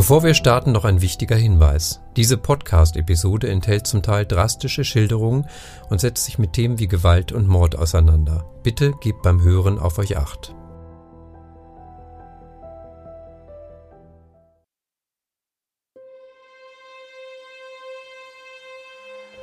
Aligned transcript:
Bevor 0.00 0.22
wir 0.22 0.32
starten, 0.32 0.72
noch 0.72 0.86
ein 0.86 1.02
wichtiger 1.02 1.36
Hinweis. 1.36 2.00
Diese 2.16 2.38
Podcast-Episode 2.38 3.50
enthält 3.50 3.86
zum 3.86 4.02
Teil 4.02 4.24
drastische 4.24 4.82
Schilderungen 4.82 5.46
und 5.90 6.00
setzt 6.00 6.24
sich 6.24 6.38
mit 6.38 6.54
Themen 6.54 6.78
wie 6.78 6.88
Gewalt 6.88 7.32
und 7.32 7.46
Mord 7.46 7.76
auseinander. 7.76 8.50
Bitte 8.62 8.94
gebt 9.02 9.20
beim 9.20 9.42
Hören 9.42 9.78
auf 9.78 9.98
euch 9.98 10.16
acht. 10.16 10.54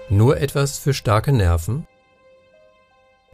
Nur 0.10 0.42
etwas 0.42 0.79
für 0.79 0.96
starke 0.96 1.33
Nerven? 1.33 1.86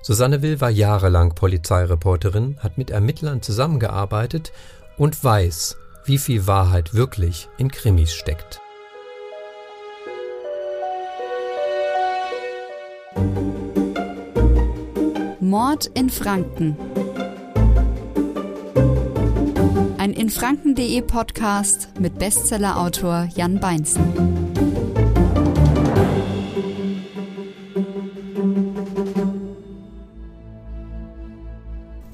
Susanne 0.01 0.41
Will 0.41 0.59
war 0.59 0.69
jahrelang 0.69 1.35
Polizeireporterin, 1.35 2.57
hat 2.59 2.77
mit 2.77 2.89
Ermittlern 2.91 3.41
zusammengearbeitet 3.41 4.51
und 4.97 5.23
weiß, 5.23 5.77
wie 6.05 6.17
viel 6.17 6.47
Wahrheit 6.47 6.93
wirklich 6.93 7.49
in 7.57 7.69
Krimis 7.71 8.13
steckt. 8.13 8.59
Mord 15.39 15.85
in 15.93 16.09
Franken. 16.09 16.75
Ein 19.97 20.13
infranken.de 20.13 21.01
Podcast 21.03 21.89
mit 21.99 22.17
Bestsellerautor 22.17 23.29
Jan 23.35 23.59
Beinzen. 23.59 24.72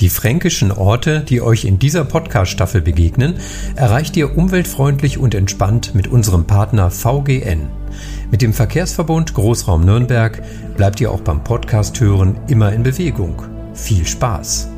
Die 0.10 0.16
fränkischen 0.16 0.72
Orte, 0.72 1.20
die 1.20 1.40
euch 1.40 1.66
in 1.66 1.78
dieser 1.78 2.04
Podcast-Staffel 2.04 2.82
begegnen, 2.82 3.36
erreicht 3.76 4.18
ihr 4.18 4.36
umweltfreundlich 4.36 5.20
und 5.20 5.36
entspannt 5.36 5.94
mit 5.94 6.08
unserem 6.08 6.48
Partner 6.48 6.90
VGN. 6.90 7.70
Mit 8.32 8.42
dem 8.42 8.52
Verkehrsverbund 8.52 9.36
Großraum 9.36 9.86
Nürnberg 9.86 10.42
bleibt 10.76 11.00
ihr 11.00 11.12
auch 11.12 11.22
beim 11.22 11.44
Podcast 11.44 12.00
hören 12.00 12.40
immer 12.48 12.74
in 12.74 12.82
Bewegung. 12.82 13.44
Viel 13.76 14.08
Spaß! 14.08 14.70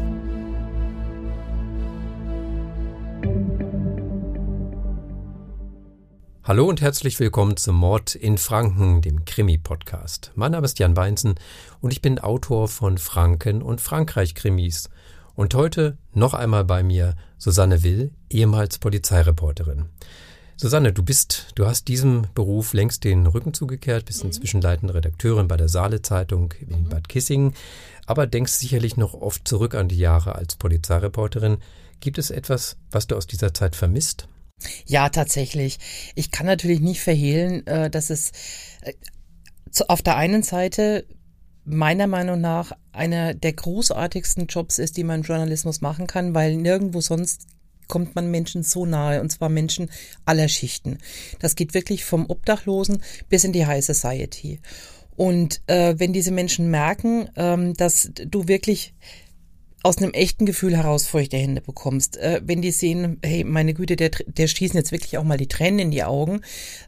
Hallo 6.44 6.66
und 6.66 6.82
herzlich 6.82 7.18
willkommen 7.22 7.56
zum 7.56 7.78
Mord 7.78 8.16
in 8.16 8.38
Franken, 8.38 9.02
dem 9.02 9.24
Krimi-Podcast. 9.24 10.34
Mein 10.36 10.52
Name 10.52 10.66
ist 10.66 10.78
Jan 10.80 10.94
Beinzen 10.94 11.36
und 11.80 11.94
ich 11.94 12.02
bin 12.02 12.20
Autor 12.20 12.68
von 12.68 12.98
Franken 12.98 13.62
und 13.62 13.80
Frankreich-Krimis– 13.80 14.90
und 15.42 15.56
heute 15.56 15.98
noch 16.14 16.36
einmal 16.36 16.64
bei 16.64 16.84
mir 16.84 17.16
Susanne 17.40 17.82
Will, 17.82 18.12
ehemals 18.30 18.78
Polizeireporterin. 18.78 19.86
Susanne, 20.56 20.94
du 20.94 21.02
bist, 21.02 21.48
du 21.56 21.66
hast 21.66 21.88
diesem 21.88 22.28
Beruf 22.36 22.74
längst 22.74 23.04
den 23.06 23.26
Rücken 23.26 23.52
zugekehrt, 23.56 24.06
bist 24.06 24.20
mhm. 24.20 24.28
inzwischen 24.28 24.62
leitende 24.62 24.94
Redakteurin 24.94 25.48
bei 25.48 25.58
der 25.58 25.68
Saale 25.68 26.04
Zeitung 26.04 26.54
in 26.60 26.84
mhm. 26.84 26.90
Bad 26.90 27.10
Kissingen, 27.10 27.56
aber 28.06 28.28
denkst 28.28 28.52
sicherlich 28.52 28.98
noch 28.98 29.16
oft 29.16 29.48
zurück 29.48 29.74
an 29.74 29.88
die 29.88 29.98
Jahre 29.98 30.36
als 30.36 30.58
Polizeireporterin. 30.58 31.58
Gibt 32.02 32.20
es 32.20 32.30
etwas, 32.30 32.78
was 32.92 33.08
du 33.08 33.16
aus 33.16 33.26
dieser 33.26 33.52
Zeit 33.52 33.76
vermisst? 33.76 34.28
Ja, 34.86 35.10
tatsächlich. 35.10 35.80
Ich 36.14 36.30
kann 36.30 36.46
natürlich 36.46 36.82
nicht 36.82 37.02
verhehlen, 37.02 37.66
äh, 37.66 37.90
dass 37.90 38.12
es 38.12 38.32
äh, 38.82 38.94
auf 39.88 40.04
der 40.04 40.18
einen 40.18 40.44
Seite 40.44 41.04
meiner 41.66 42.08
Meinung 42.08 42.42
nach 42.42 42.72
einer 42.92 43.34
der 43.34 43.54
großartigsten 43.54 44.48
Jobs 44.48 44.80
ist, 44.80 44.98
die 44.98 45.04
man 45.04 45.22
im 45.22 45.26
Journalismus 45.26 45.82
machen 45.82 46.08
kann, 46.08 46.34
weil 46.34 46.56
nirgendwo 46.56 47.02
sonst 47.02 47.48
kommt 47.88 48.16
man 48.16 48.32
Menschen 48.32 48.64
so 48.64 48.86
nahe, 48.86 49.20
und 49.22 49.32
zwar 49.32 49.50
Menschen 49.50 49.90
aller 50.26 50.48
Schichten. 50.48 51.00
Das 51.40 51.56
geht 51.56 51.74
wirklich 51.74 52.06
vom 52.06 52.30
Obdachlosen 52.30 53.02
bis 53.28 53.44
in 53.44 53.52
die 53.52 53.66
High 53.66 53.84
Society. 53.84 54.62
Und 55.18 55.62
äh, 55.68 55.96
wenn 55.98 56.14
diese 56.14 56.32
Menschen 56.32 56.72
merken, 56.72 57.30
ähm, 57.36 57.74
dass 57.74 58.12
du 58.16 58.48
wirklich 58.48 58.94
aus 59.84 59.98
einem 59.98 60.12
echten 60.12 60.46
Gefühl 60.46 60.78
heraus 60.78 61.08
feuchte 61.08 61.38
Hände 61.38 61.62
bekommst. 61.62 62.18
Äh, 62.18 62.42
wenn 62.46 62.62
die 62.62 62.72
sehen, 62.72 63.18
hey, 63.24 63.44
meine 63.44 63.74
Güte, 63.74 63.96
der, 63.96 64.12
der 64.28 64.48
schießen 64.48 64.78
jetzt 64.78 64.92
wirklich 64.92 65.18
auch 65.18 65.24
mal 65.24 65.38
die 65.38 65.48
Tränen 65.48 65.80
in 65.80 65.92
die 65.92 66.04
Augen, 66.04 66.42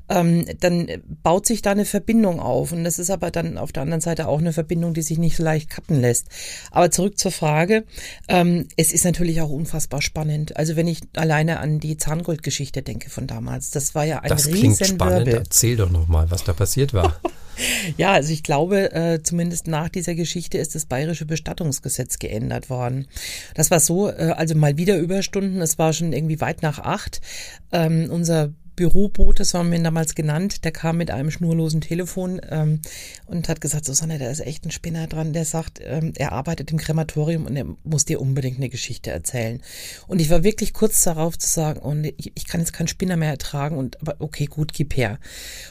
ähm, 0.09 0.45
dann 0.59 0.87
baut 1.23 1.45
sich 1.45 1.61
da 1.61 1.71
eine 1.71 1.85
Verbindung 1.85 2.39
auf. 2.39 2.71
Und 2.71 2.83
das 2.83 2.99
ist 2.99 3.09
aber 3.09 3.31
dann 3.31 3.57
auf 3.57 3.71
der 3.71 3.83
anderen 3.83 4.01
Seite 4.01 4.27
auch 4.27 4.39
eine 4.39 4.53
Verbindung, 4.53 4.93
die 4.93 5.01
sich 5.01 5.17
nicht 5.17 5.37
so 5.37 5.43
leicht 5.43 5.69
kappen 5.69 5.99
lässt. 6.01 6.27
Aber 6.71 6.91
zurück 6.91 7.17
zur 7.17 7.31
Frage. 7.31 7.85
Ähm, 8.27 8.67
es 8.77 8.93
ist 8.93 9.05
natürlich 9.05 9.41
auch 9.41 9.49
unfassbar 9.49 10.01
spannend. 10.01 10.55
Also 10.57 10.75
wenn 10.75 10.87
ich 10.87 11.01
alleine 11.15 11.59
an 11.59 11.79
die 11.79 11.97
Zahngoldgeschichte 11.97 12.83
denke 12.83 13.09
von 13.09 13.25
damals, 13.25 13.71
das 13.71 13.95
war 13.95 14.05
ja 14.05 14.19
ein 14.19 14.29
Das 14.29 14.47
klingt 14.47 14.85
spannend. 14.85 15.27
Erzähl 15.27 15.77
doch 15.77 15.89
nochmal, 15.89 16.29
was 16.29 16.43
da 16.43 16.53
passiert 16.53 16.93
war. 16.93 17.19
Ja, 17.97 18.13
also 18.13 18.31
ich 18.31 18.43
glaube, 18.43 18.91
äh, 18.93 19.21
zumindest 19.21 19.67
nach 19.67 19.89
dieser 19.89 20.15
Geschichte 20.15 20.57
ist 20.57 20.75
das 20.75 20.85
bayerische 20.85 21.25
Bestattungsgesetz 21.25 22.19
geändert 22.19 22.69
worden. 22.69 23.07
Das 23.55 23.71
war 23.71 23.79
so, 23.79 24.09
äh, 24.09 24.33
also 24.35 24.55
mal 24.55 24.77
wieder 24.77 24.97
Überstunden, 24.97 25.61
es 25.61 25.77
war 25.77 25.93
schon 25.93 26.13
irgendwie 26.13 26.41
weit 26.41 26.61
nach 26.61 26.79
acht. 26.79 27.21
Ähm, 27.71 28.09
unser 28.09 28.53
Büroboot, 28.75 29.39
das 29.39 29.53
haben 29.53 29.71
wir 29.71 29.77
ihn 29.77 29.83
damals 29.83 30.15
genannt, 30.15 30.63
der 30.63 30.71
kam 30.71 30.97
mit 30.97 31.11
einem 31.11 31.31
schnurlosen 31.31 31.81
Telefon 31.81 32.41
ähm, 32.49 32.81
und 33.25 33.49
hat 33.49 33.61
gesagt, 33.61 33.85
Susanne, 33.85 34.19
da 34.19 34.29
ist 34.29 34.39
echt 34.39 34.65
ein 34.65 34.71
Spinner 34.71 35.07
dran, 35.07 35.33
der 35.33 35.45
sagt, 35.45 35.79
ähm, 35.83 36.13
er 36.15 36.31
arbeitet 36.31 36.71
im 36.71 36.77
Krematorium 36.77 37.45
und 37.45 37.55
er 37.55 37.65
muss 37.83 38.05
dir 38.05 38.19
unbedingt 38.19 38.57
eine 38.57 38.69
Geschichte 38.69 39.11
erzählen. 39.11 39.61
Und 40.07 40.19
ich 40.19 40.29
war 40.29 40.43
wirklich 40.43 40.73
kurz 40.73 41.03
darauf 41.03 41.37
zu 41.37 41.47
sagen, 41.47 41.81
oh, 41.83 41.93
ich, 42.17 42.31
ich 42.35 42.47
kann 42.47 42.61
jetzt 42.61 42.73
keinen 42.73 42.87
Spinner 42.87 43.15
mehr 43.15 43.29
ertragen 43.29 43.77
und 43.77 44.01
aber 44.01 44.15
okay, 44.19 44.45
gut, 44.45 44.73
gib 44.73 44.95
her. 44.95 45.19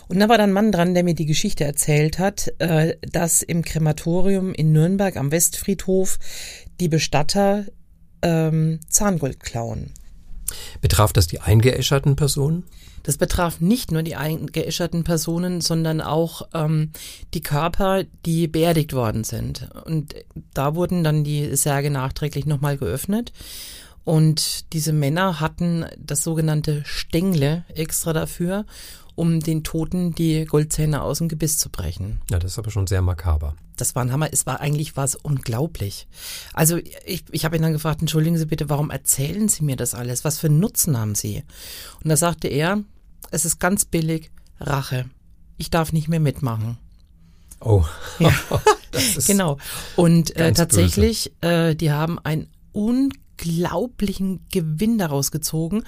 Und 0.08 0.20
da 0.20 0.28
war 0.28 0.38
dann 0.38 0.50
ein 0.50 0.54
Mann 0.54 0.72
dran, 0.72 0.94
der 0.94 1.04
mir 1.04 1.14
die 1.14 1.26
Geschichte 1.26 1.64
erzählt 1.64 2.18
hat, 2.18 2.52
äh, 2.58 2.96
dass 3.10 3.42
im 3.42 3.62
Krematorium 3.62 4.54
in 4.54 4.72
Nürnberg 4.72 5.16
am 5.16 5.32
Westfriedhof 5.32 6.18
die 6.80 6.88
Bestatter 6.88 7.66
ähm, 8.22 8.80
Zahngold 8.88 9.40
klauen. 9.40 9.92
Betraf 10.80 11.12
das 11.12 11.26
die 11.26 11.40
eingeäscherten 11.40 12.16
Personen? 12.16 12.64
Das 13.02 13.16
betraf 13.16 13.60
nicht 13.60 13.92
nur 13.92 14.02
die 14.02 14.16
eingeäscherten 14.16 15.04
Personen, 15.04 15.60
sondern 15.60 16.00
auch 16.00 16.48
ähm, 16.54 16.90
die 17.34 17.42
Körper, 17.42 18.04
die 18.24 18.48
beerdigt 18.48 18.92
worden 18.92 19.24
sind. 19.24 19.68
Und 19.84 20.14
da 20.54 20.74
wurden 20.74 21.04
dann 21.04 21.24
die 21.24 21.54
Särge 21.56 21.90
nachträglich 21.90 22.46
nochmal 22.46 22.76
geöffnet. 22.76 23.32
Und 24.04 24.72
diese 24.72 24.92
Männer 24.92 25.40
hatten 25.40 25.86
das 25.96 26.22
sogenannte 26.22 26.82
Stängle 26.84 27.64
extra 27.74 28.12
dafür, 28.12 28.66
um 29.14 29.40
den 29.40 29.62
Toten 29.62 30.14
die 30.14 30.44
Goldzähne 30.44 31.02
aus 31.02 31.18
dem 31.18 31.28
Gebiss 31.28 31.58
zu 31.58 31.70
brechen. 31.70 32.20
Ja, 32.30 32.38
das 32.38 32.52
ist 32.52 32.58
aber 32.58 32.70
schon 32.70 32.86
sehr 32.86 33.02
makaber. 33.02 33.54
Das 33.76 33.94
war 33.94 34.02
ein 34.02 34.12
Hammer. 34.12 34.28
Es 34.32 34.46
war 34.46 34.60
eigentlich 34.60 34.96
was 34.96 35.16
unglaublich. 35.16 36.06
Also 36.52 36.78
ich, 37.04 37.24
ich 37.30 37.44
habe 37.44 37.56
ihn 37.56 37.62
dann 37.62 37.72
gefragt, 37.72 38.00
entschuldigen 38.00 38.38
Sie 38.38 38.46
bitte, 38.46 38.68
warum 38.68 38.90
erzählen 38.90 39.48
Sie 39.48 39.64
mir 39.64 39.76
das 39.76 39.94
alles? 39.94 40.24
Was 40.24 40.38
für 40.38 40.48
einen 40.48 40.60
Nutzen 40.60 40.98
haben 40.98 41.14
Sie? 41.14 41.42
Und 42.02 42.08
da 42.08 42.16
sagte 42.16 42.48
er, 42.48 42.82
es 43.32 43.44
ist 43.44 43.58
ganz 43.58 43.84
billig, 43.84 44.30
Rache. 44.60 45.06
Ich 45.56 45.70
darf 45.70 45.92
nicht 45.92 46.08
mehr 46.08 46.20
mitmachen. 46.20 46.78
Oh, 47.60 47.84
ja. 48.18 48.32
genau. 49.26 49.58
Und 49.96 50.36
äh, 50.36 50.52
tatsächlich, 50.52 51.32
äh, 51.40 51.74
die 51.74 51.92
haben 51.92 52.18
ein 52.18 52.48
unglaublichen 52.72 54.40
Gewinn 54.50 54.98
daraus 54.98 55.30
gezogen. 55.30 55.84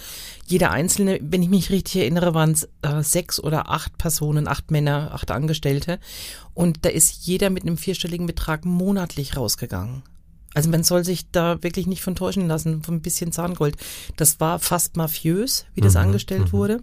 Jeder 0.46 0.70
einzelne, 0.70 1.18
wenn 1.22 1.42
ich 1.42 1.50
mich 1.50 1.70
richtig 1.70 2.02
erinnere, 2.02 2.34
waren 2.34 2.52
es 2.52 2.68
äh, 2.82 3.02
sechs 3.02 3.38
oder 3.40 3.70
acht 3.70 3.98
Personen, 3.98 4.48
acht 4.48 4.70
Männer, 4.70 5.10
acht 5.12 5.30
Angestellte. 5.30 5.98
Und 6.54 6.84
da 6.84 6.88
ist 6.88 7.26
jeder 7.26 7.50
mit 7.50 7.64
einem 7.64 7.76
vierstelligen 7.76 8.26
Betrag 8.26 8.64
monatlich 8.64 9.36
rausgegangen. 9.36 10.02
Also 10.54 10.70
man 10.70 10.84
soll 10.84 11.04
sich 11.04 11.30
da 11.32 11.62
wirklich 11.62 11.88
nicht 11.88 12.02
von 12.02 12.14
täuschen 12.14 12.46
lassen, 12.46 12.82
von 12.84 12.94
ein 12.94 13.02
bisschen 13.02 13.32
Zahngold. 13.32 13.76
Das 14.16 14.38
war 14.38 14.60
fast 14.60 14.96
mafiös, 14.96 15.66
wie 15.74 15.80
das 15.80 15.94
mhm, 15.94 16.00
angestellt 16.00 16.46
mhm. 16.46 16.52
wurde. 16.52 16.80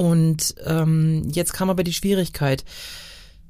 Und 0.00 0.54
ähm, 0.64 1.28
jetzt 1.30 1.52
kam 1.52 1.68
aber 1.68 1.84
die 1.84 1.92
Schwierigkeit. 1.92 2.64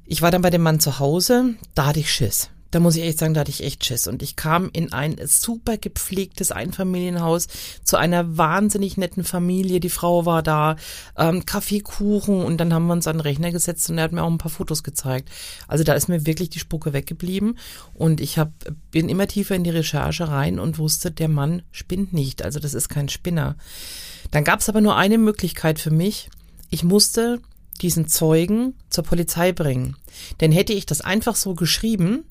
Ich 0.05 0.21
war 0.21 0.33
dann 0.33 0.43
bei 0.43 0.51
dem 0.51 0.63
Mann 0.63 0.81
zu 0.81 0.99
Hause, 0.99 1.55
da 1.77 1.87
hatte 1.87 2.01
ich 2.01 2.13
Schiss. 2.13 2.51
Da 2.73 2.81
muss 2.81 2.97
ich 2.97 3.05
echt 3.05 3.21
sagen, 3.21 3.35
da 3.35 3.41
hatte 3.43 3.53
ich 3.53 3.63
echt 3.63 3.85
Schiss. 3.85 4.09
Und 4.09 4.21
ich 4.21 4.35
kam 4.35 4.69
in 4.73 4.93
ein 4.93 5.15
super 5.27 5.77
gepflegtes 5.77 6.51
Einfamilienhaus 6.51 7.47
zu 7.85 7.97
einer 7.97 8.37
wahnsinnig 8.37 8.97
netten 8.97 9.23
Familie. 9.23 9.79
Die 9.79 9.91
Frau 9.91 10.27
war 10.27 10.43
da, 10.43 10.75
ähm, 11.17 11.47
Kaffee, 11.47 11.83
Kuchen 11.83 12.43
und 12.43 12.57
dann 12.57 12.75
haben 12.75 12.89
wir 12.89 12.95
uns 12.95 13.07
an 13.07 13.19
den 13.19 13.23
Rechner 13.23 13.53
gesetzt 13.53 13.89
und 13.89 13.99
er 13.99 14.05
hat 14.05 14.13
mir 14.13 14.25
auch 14.25 14.31
ein 14.31 14.39
paar 14.39 14.51
Fotos 14.51 14.83
gezeigt. 14.83 15.29
Also 15.69 15.85
da 15.85 15.93
ist 15.93 16.09
mir 16.09 16.27
wirklich 16.27 16.51
die 16.51 16.59
Spucke 16.59 16.93
weggeblieben 16.93 17.59
und 17.95 18.21
ich 18.21 18.39
hab, 18.39 18.51
bin 18.91 19.09
immer 19.09 19.29
tiefer 19.29 19.55
in 19.55 19.63
die 19.63 19.71
Recherche 19.71 20.27
rein 20.27 20.59
und 20.59 20.79
wusste, 20.79 21.13
der 21.13 21.29
Mann 21.29 21.63
spinnt 21.71 22.13
nicht. 22.13 22.43
Also 22.43 22.59
das 22.59 22.75
ist 22.75 22.89
kein 22.89 23.09
Spinner. 23.09 23.55
Dann 24.33 24.43
gab 24.43 24.59
es 24.59 24.69
aber 24.69 24.81
nur 24.81 24.97
eine 24.97 25.19
Möglichkeit 25.19 25.79
für 25.79 25.93
mich. 25.93 26.29
Ich 26.71 26.85
musste 26.85 27.41
diesen 27.83 28.09
Zeugen 28.09 28.75
zur 28.91 29.05
Polizei 29.05 29.53
bringen. 29.53 29.97
Denn 30.41 30.53
hätte 30.53 30.73
ich 30.73 30.87
das 30.87 31.01
einfach 31.01 31.35
so 31.35 31.55
geschrieben 31.55 32.25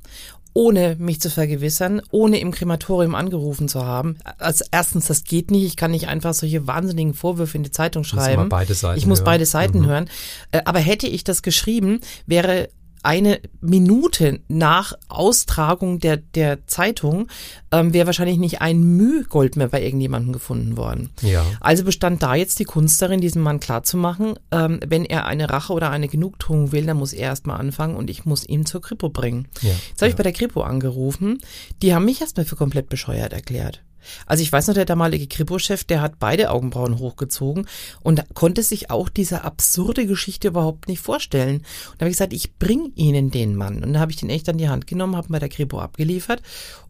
ohne 0.53 0.95
mich 0.99 1.21
zu 1.21 1.29
vergewissern, 1.29 2.01
ohne 2.11 2.39
im 2.39 2.51
Krematorium 2.51 3.15
angerufen 3.15 3.67
zu 3.67 3.85
haben. 3.85 4.17
Also 4.39 4.65
erstens, 4.71 5.07
das 5.07 5.23
geht 5.23 5.51
nicht. 5.51 5.65
Ich 5.65 5.77
kann 5.77 5.91
nicht 5.91 6.07
einfach 6.07 6.33
solche 6.33 6.67
wahnsinnigen 6.67 7.13
Vorwürfe 7.13 7.57
in 7.57 7.63
die 7.63 7.71
Zeitung 7.71 8.03
schreiben. 8.03 8.49
ich 8.97 9.05
muss 9.05 9.19
hören. 9.19 9.25
beide 9.25 9.45
Seiten 9.45 9.79
mhm. 9.79 9.85
hören. 9.85 10.09
Äh, 10.51 10.61
aber 10.65 10.79
hätte 10.79 11.07
ich 11.07 11.23
das 11.23 11.43
geschrieben, 11.43 12.01
wäre 12.25 12.69
eine 13.03 13.39
Minute 13.61 14.39
nach 14.47 14.93
Austragung 15.07 15.99
der, 15.99 16.17
der 16.17 16.67
Zeitung 16.67 17.27
ähm, 17.71 17.93
wäre 17.93 18.07
wahrscheinlich 18.07 18.37
nicht 18.37 18.61
ein 18.61 18.81
Müh 18.81 19.23
Gold 19.23 19.55
mehr 19.55 19.69
bei 19.69 19.83
irgendjemandem 19.83 20.33
gefunden 20.33 20.77
worden. 20.77 21.09
Ja. 21.21 21.45
Also 21.59 21.83
bestand 21.83 22.23
da 22.23 22.35
jetzt 22.35 22.59
die 22.59 22.65
Kunst 22.65 23.01
darin, 23.01 23.21
diesem 23.21 23.41
Mann 23.41 23.59
klarzumachen, 23.59 24.35
ähm, 24.51 24.79
wenn 24.85 25.05
er 25.05 25.25
eine 25.25 25.49
Rache 25.49 25.73
oder 25.73 25.91
eine 25.91 26.07
Genugtuung 26.07 26.71
will, 26.71 26.85
dann 26.85 26.97
muss 26.97 27.13
er 27.13 27.27
erstmal 27.27 27.59
anfangen 27.59 27.95
und 27.95 28.09
ich 28.09 28.25
muss 28.25 28.47
ihn 28.47 28.65
zur 28.65 28.81
Kripo 28.81 29.09
bringen. 29.09 29.47
Ja. 29.61 29.69
Jetzt 29.69 30.01
habe 30.01 30.05
ja. 30.05 30.07
ich 30.07 30.15
bei 30.15 30.23
der 30.23 30.33
Kripo 30.33 30.61
angerufen. 30.61 31.39
Die 31.81 31.93
haben 31.93 32.05
mich 32.05 32.21
erstmal 32.21 32.45
für 32.45 32.55
komplett 32.55 32.89
bescheuert 32.89 33.33
erklärt. 33.33 33.81
Also 34.25 34.43
ich 34.43 34.51
weiß 34.51 34.67
noch, 34.67 34.75
der 34.75 34.85
damalige 34.85 35.27
Kripo-Chef, 35.27 35.83
der 35.83 36.01
hat 36.01 36.19
beide 36.19 36.51
Augenbrauen 36.51 36.99
hochgezogen 36.99 37.67
und 38.01 38.23
konnte 38.33 38.63
sich 38.63 38.89
auch 38.89 39.09
diese 39.09 39.43
absurde 39.43 40.05
Geschichte 40.05 40.49
überhaupt 40.49 40.87
nicht 40.87 41.01
vorstellen. 41.01 41.57
Und 41.57 41.95
da 41.97 42.05
habe 42.05 42.09
ich 42.09 42.17
gesagt, 42.17 42.33
ich 42.33 42.55
bring 42.57 42.91
Ihnen 42.95 43.31
den 43.31 43.55
Mann. 43.55 43.83
Und 43.83 43.93
da 43.93 43.99
habe 43.99 44.11
ich 44.11 44.17
den 44.17 44.29
echt 44.29 44.49
an 44.49 44.57
die 44.57 44.69
Hand 44.69 44.87
genommen, 44.87 45.15
habe 45.15 45.29
bei 45.29 45.39
der 45.39 45.49
Kripo 45.49 45.79
abgeliefert 45.79 46.41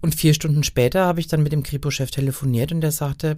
und 0.02 0.16
vier 0.16 0.34
Stunden 0.34 0.64
später 0.64 1.06
habe 1.06 1.20
ich 1.20 1.28
dann 1.28 1.44
mit 1.44 1.52
dem 1.52 1.64
Kripo-Chef 1.64 2.12
telefoniert 2.12 2.72
und 2.72 2.82
der 2.82 2.92
sagte, 2.92 3.38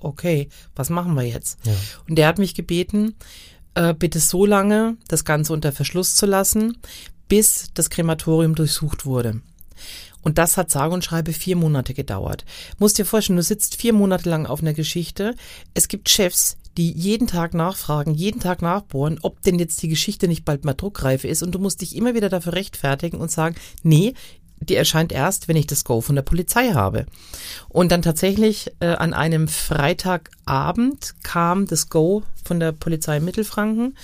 okay, 0.00 0.48
was 0.76 0.90
machen 0.90 1.14
wir 1.14 1.22
jetzt? 1.22 1.58
Ja. 1.64 1.72
Und 2.08 2.16
der 2.16 2.28
hat 2.28 2.38
mich 2.38 2.54
gebeten, 2.54 3.14
äh, 3.74 3.94
bitte 3.94 4.20
so 4.20 4.46
lange 4.46 4.96
das 5.08 5.24
Ganze 5.24 5.52
unter 5.52 5.72
Verschluss 5.72 6.14
zu 6.14 6.26
lassen, 6.26 6.78
bis 7.28 7.70
das 7.74 7.90
Krematorium 7.90 8.54
durchsucht 8.54 9.06
wurde. 9.06 9.40
Und 10.24 10.38
das 10.38 10.56
hat 10.56 10.70
sage 10.70 10.94
und 10.94 11.04
schreibe 11.04 11.32
vier 11.32 11.54
Monate 11.54 11.94
gedauert. 11.94 12.44
Musst 12.78 12.98
dir 12.98 13.04
vorstellen, 13.04 13.36
du 13.36 13.42
sitzt 13.42 13.76
vier 13.76 13.92
Monate 13.92 14.28
lang 14.28 14.46
auf 14.46 14.60
einer 14.60 14.72
Geschichte. 14.72 15.34
Es 15.74 15.86
gibt 15.86 16.08
Chefs, 16.08 16.56
die 16.76 16.90
jeden 16.90 17.28
Tag 17.28 17.54
nachfragen, 17.54 18.14
jeden 18.14 18.40
Tag 18.40 18.62
nachbohren, 18.62 19.18
ob 19.22 19.42
denn 19.42 19.58
jetzt 19.58 19.82
die 19.82 19.88
Geschichte 19.88 20.26
nicht 20.26 20.44
bald 20.44 20.64
mal 20.64 20.74
druckreif 20.74 21.24
ist. 21.24 21.42
Und 21.42 21.54
du 21.54 21.58
musst 21.58 21.82
dich 21.82 21.94
immer 21.94 22.14
wieder 22.14 22.28
dafür 22.28 22.54
rechtfertigen 22.54 23.18
und 23.18 23.30
sagen, 23.30 23.54
nee, 23.82 24.14
die 24.60 24.76
erscheint 24.76 25.12
erst, 25.12 25.46
wenn 25.46 25.56
ich 25.56 25.66
das 25.66 25.84
Go 25.84 26.00
von 26.00 26.14
der 26.14 26.22
Polizei 26.22 26.72
habe. 26.72 27.06
Und 27.68 27.92
dann 27.92 28.02
tatsächlich 28.02 28.72
äh, 28.80 28.86
an 28.86 29.12
einem 29.12 29.46
Freitagabend 29.46 31.14
kam 31.22 31.66
das 31.66 31.90
Go 31.90 32.22
von 32.44 32.60
der 32.60 32.72
Polizei 32.72 33.20
Mittelfranken. 33.20 33.96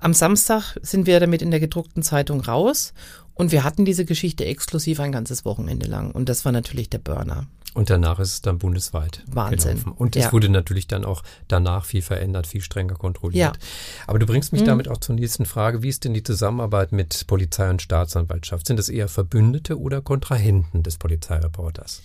Am 0.00 0.14
Samstag 0.14 0.76
sind 0.82 1.06
wir 1.06 1.20
damit 1.20 1.42
in 1.42 1.50
der 1.50 1.60
gedruckten 1.60 2.02
Zeitung 2.02 2.40
raus 2.40 2.92
und 3.34 3.52
wir 3.52 3.64
hatten 3.64 3.84
diese 3.84 4.04
Geschichte 4.04 4.44
exklusiv 4.44 5.00
ein 5.00 5.12
ganzes 5.12 5.44
Wochenende 5.44 5.86
lang. 5.86 6.12
Und 6.12 6.28
das 6.28 6.44
war 6.44 6.52
natürlich 6.52 6.88
der 6.90 6.98
Burner. 6.98 7.46
Und 7.74 7.90
danach 7.90 8.20
ist 8.20 8.32
es 8.32 8.40
dann 8.40 8.58
bundesweit. 8.58 9.24
Wahnsinn. 9.26 9.72
Gelaufen. 9.72 9.92
Und 9.92 10.14
es 10.14 10.26
ja. 10.26 10.32
wurde 10.32 10.48
natürlich 10.48 10.86
dann 10.86 11.04
auch 11.04 11.24
danach 11.48 11.84
viel 11.84 12.02
verändert, 12.02 12.46
viel 12.46 12.60
strenger 12.60 12.94
kontrolliert. 12.94 13.56
Ja. 13.56 13.62
Aber 14.06 14.20
du 14.20 14.26
bringst 14.26 14.52
mich 14.52 14.62
mhm. 14.62 14.66
damit 14.66 14.88
auch 14.88 14.98
zur 14.98 15.16
nächsten 15.16 15.44
Frage. 15.44 15.82
Wie 15.82 15.88
ist 15.88 16.04
denn 16.04 16.14
die 16.14 16.22
Zusammenarbeit 16.22 16.92
mit 16.92 17.26
Polizei 17.26 17.68
und 17.68 17.82
Staatsanwaltschaft? 17.82 18.68
Sind 18.68 18.78
das 18.78 18.88
eher 18.88 19.08
Verbündete 19.08 19.80
oder 19.80 20.00
Kontrahenten 20.00 20.84
des 20.84 20.98
Polizeireporters? 20.98 22.02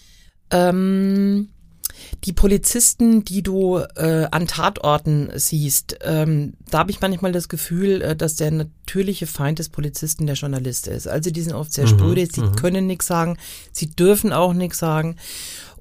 Ähm, 0.49 1.49
die 2.23 2.33
Polizisten, 2.33 3.23
die 3.23 3.41
du 3.41 3.77
äh, 3.95 4.27
an 4.31 4.47
Tatorten 4.47 5.31
siehst, 5.35 5.97
ähm, 6.03 6.53
da 6.69 6.79
habe 6.79 6.91
ich 6.91 7.01
manchmal 7.01 7.31
das 7.31 7.49
Gefühl, 7.49 8.01
äh, 8.01 8.15
dass 8.15 8.35
der 8.35 8.51
natürliche 8.51 9.27
Feind 9.27 9.59
des 9.59 9.69
Polizisten 9.69 10.25
der 10.25 10.35
Journalist 10.35 10.87
ist. 10.87 11.07
Also 11.07 11.31
die 11.31 11.41
sind 11.41 11.53
oft 11.53 11.73
sehr 11.73 11.85
mhm, 11.85 11.89
spröde, 11.89 12.27
sie 12.31 12.41
mhm. 12.41 12.55
können 12.55 12.87
nichts 12.87 13.07
sagen, 13.07 13.37
sie 13.71 13.87
dürfen 13.87 14.33
auch 14.33 14.53
nichts 14.53 14.79
sagen. 14.79 15.15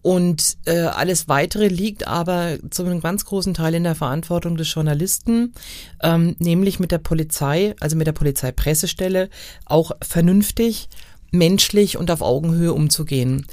Und 0.03 0.59
äh, 0.65 0.81
alles 0.81 1.29
Weitere 1.29 1.69
liegt 1.69 2.06
aber 2.06 2.59
zu 2.70 2.85
einem 2.85 3.00
ganz 3.00 3.25
großen 3.25 3.55
Teil 3.55 3.75
in 3.75 3.85
der 3.85 3.94
Verantwortung 3.94 4.56
des 4.56 4.73
Journalisten, 4.73 5.55
ähm, 6.03 6.37
nämlich 6.38 6.79
mit 6.79 6.93
der 6.93 6.99
Polizei, 6.99 7.75
also 7.81 7.97
mit 7.97 8.06
der 8.06 8.12
Polizeipressestelle, 8.12 9.29
auch 9.65 9.93
vernünftig, 10.00 10.88
menschlich 11.31 11.97
und 11.97 12.11
auf 12.11 12.23
Augenhöhe 12.23 12.73
umzugehen. 12.73 13.47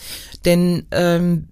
Denn 0.45 0.85
ähm, 0.91 1.47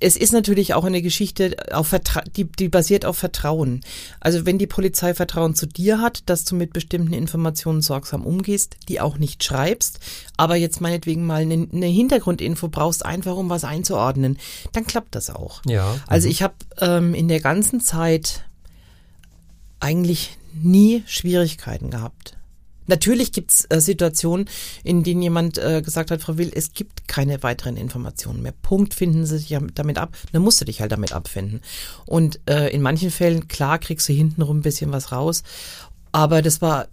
es 0.00 0.16
ist 0.16 0.32
natürlich 0.32 0.74
auch 0.74 0.84
eine 0.84 1.02
Geschichte, 1.02 1.56
auf 1.72 1.88
Vertra 1.88 2.22
die, 2.36 2.44
die 2.44 2.68
basiert 2.68 3.04
auf 3.04 3.16
Vertrauen. 3.16 3.80
Also 4.20 4.44
wenn 4.44 4.58
die 4.58 4.66
Polizei 4.66 5.14
Vertrauen 5.14 5.54
zu 5.54 5.66
dir 5.66 6.00
hat, 6.00 6.28
dass 6.28 6.44
du 6.44 6.56
mit 6.56 6.72
bestimmten 6.72 7.12
Informationen 7.12 7.80
sorgsam 7.80 8.26
umgehst, 8.26 8.76
die 8.88 9.00
auch 9.00 9.18
nicht 9.18 9.44
schreibst, 9.44 10.00
aber 10.36 10.56
jetzt 10.56 10.80
meinetwegen 10.80 11.24
mal 11.24 11.42
eine, 11.42 11.68
eine 11.72 11.86
Hintergrundinfo 11.86 12.68
brauchst, 12.68 13.04
einfach 13.04 13.36
um 13.36 13.50
was 13.50 13.64
einzuordnen, 13.64 14.38
dann 14.72 14.86
klappt 14.86 15.14
das 15.14 15.30
auch. 15.30 15.62
Ja. 15.66 15.96
Also 16.06 16.26
mhm. 16.26 16.32
ich 16.32 16.42
habe 16.42 16.54
ähm, 16.80 17.14
in 17.14 17.28
der 17.28 17.40
ganzen 17.40 17.80
Zeit 17.80 18.44
eigentlich 19.78 20.38
nie 20.54 21.02
Schwierigkeiten 21.06 21.90
gehabt. 21.90 22.36
Natürlich 22.86 23.32
gibt 23.32 23.50
es 23.50 23.66
äh, 23.70 23.80
Situationen, 23.80 24.48
in 24.84 25.02
denen 25.02 25.22
jemand 25.22 25.58
äh, 25.58 25.82
gesagt 25.82 26.10
hat, 26.10 26.20
Frau 26.20 26.38
Will, 26.38 26.50
es 26.54 26.72
gibt 26.72 27.08
keine 27.08 27.42
weiteren 27.42 27.76
Informationen 27.76 28.42
mehr. 28.42 28.54
Punkt, 28.62 28.94
finden 28.94 29.26
Sie 29.26 29.38
sich 29.38 29.56
damit 29.74 29.98
ab. 29.98 30.16
Dann 30.32 30.42
musst 30.42 30.60
du 30.60 30.64
dich 30.64 30.80
halt 30.80 30.92
damit 30.92 31.12
abfinden. 31.12 31.60
Und 32.06 32.40
äh, 32.48 32.68
in 32.72 32.82
manchen 32.82 33.10
Fällen, 33.10 33.48
klar, 33.48 33.78
kriegst 33.78 34.08
du 34.08 34.12
hintenrum 34.12 34.58
ein 34.58 34.62
bisschen 34.62 34.92
was 34.92 35.12
raus. 35.12 35.42
Aber 36.12 36.42
das 36.42 36.60
war, 36.60 36.88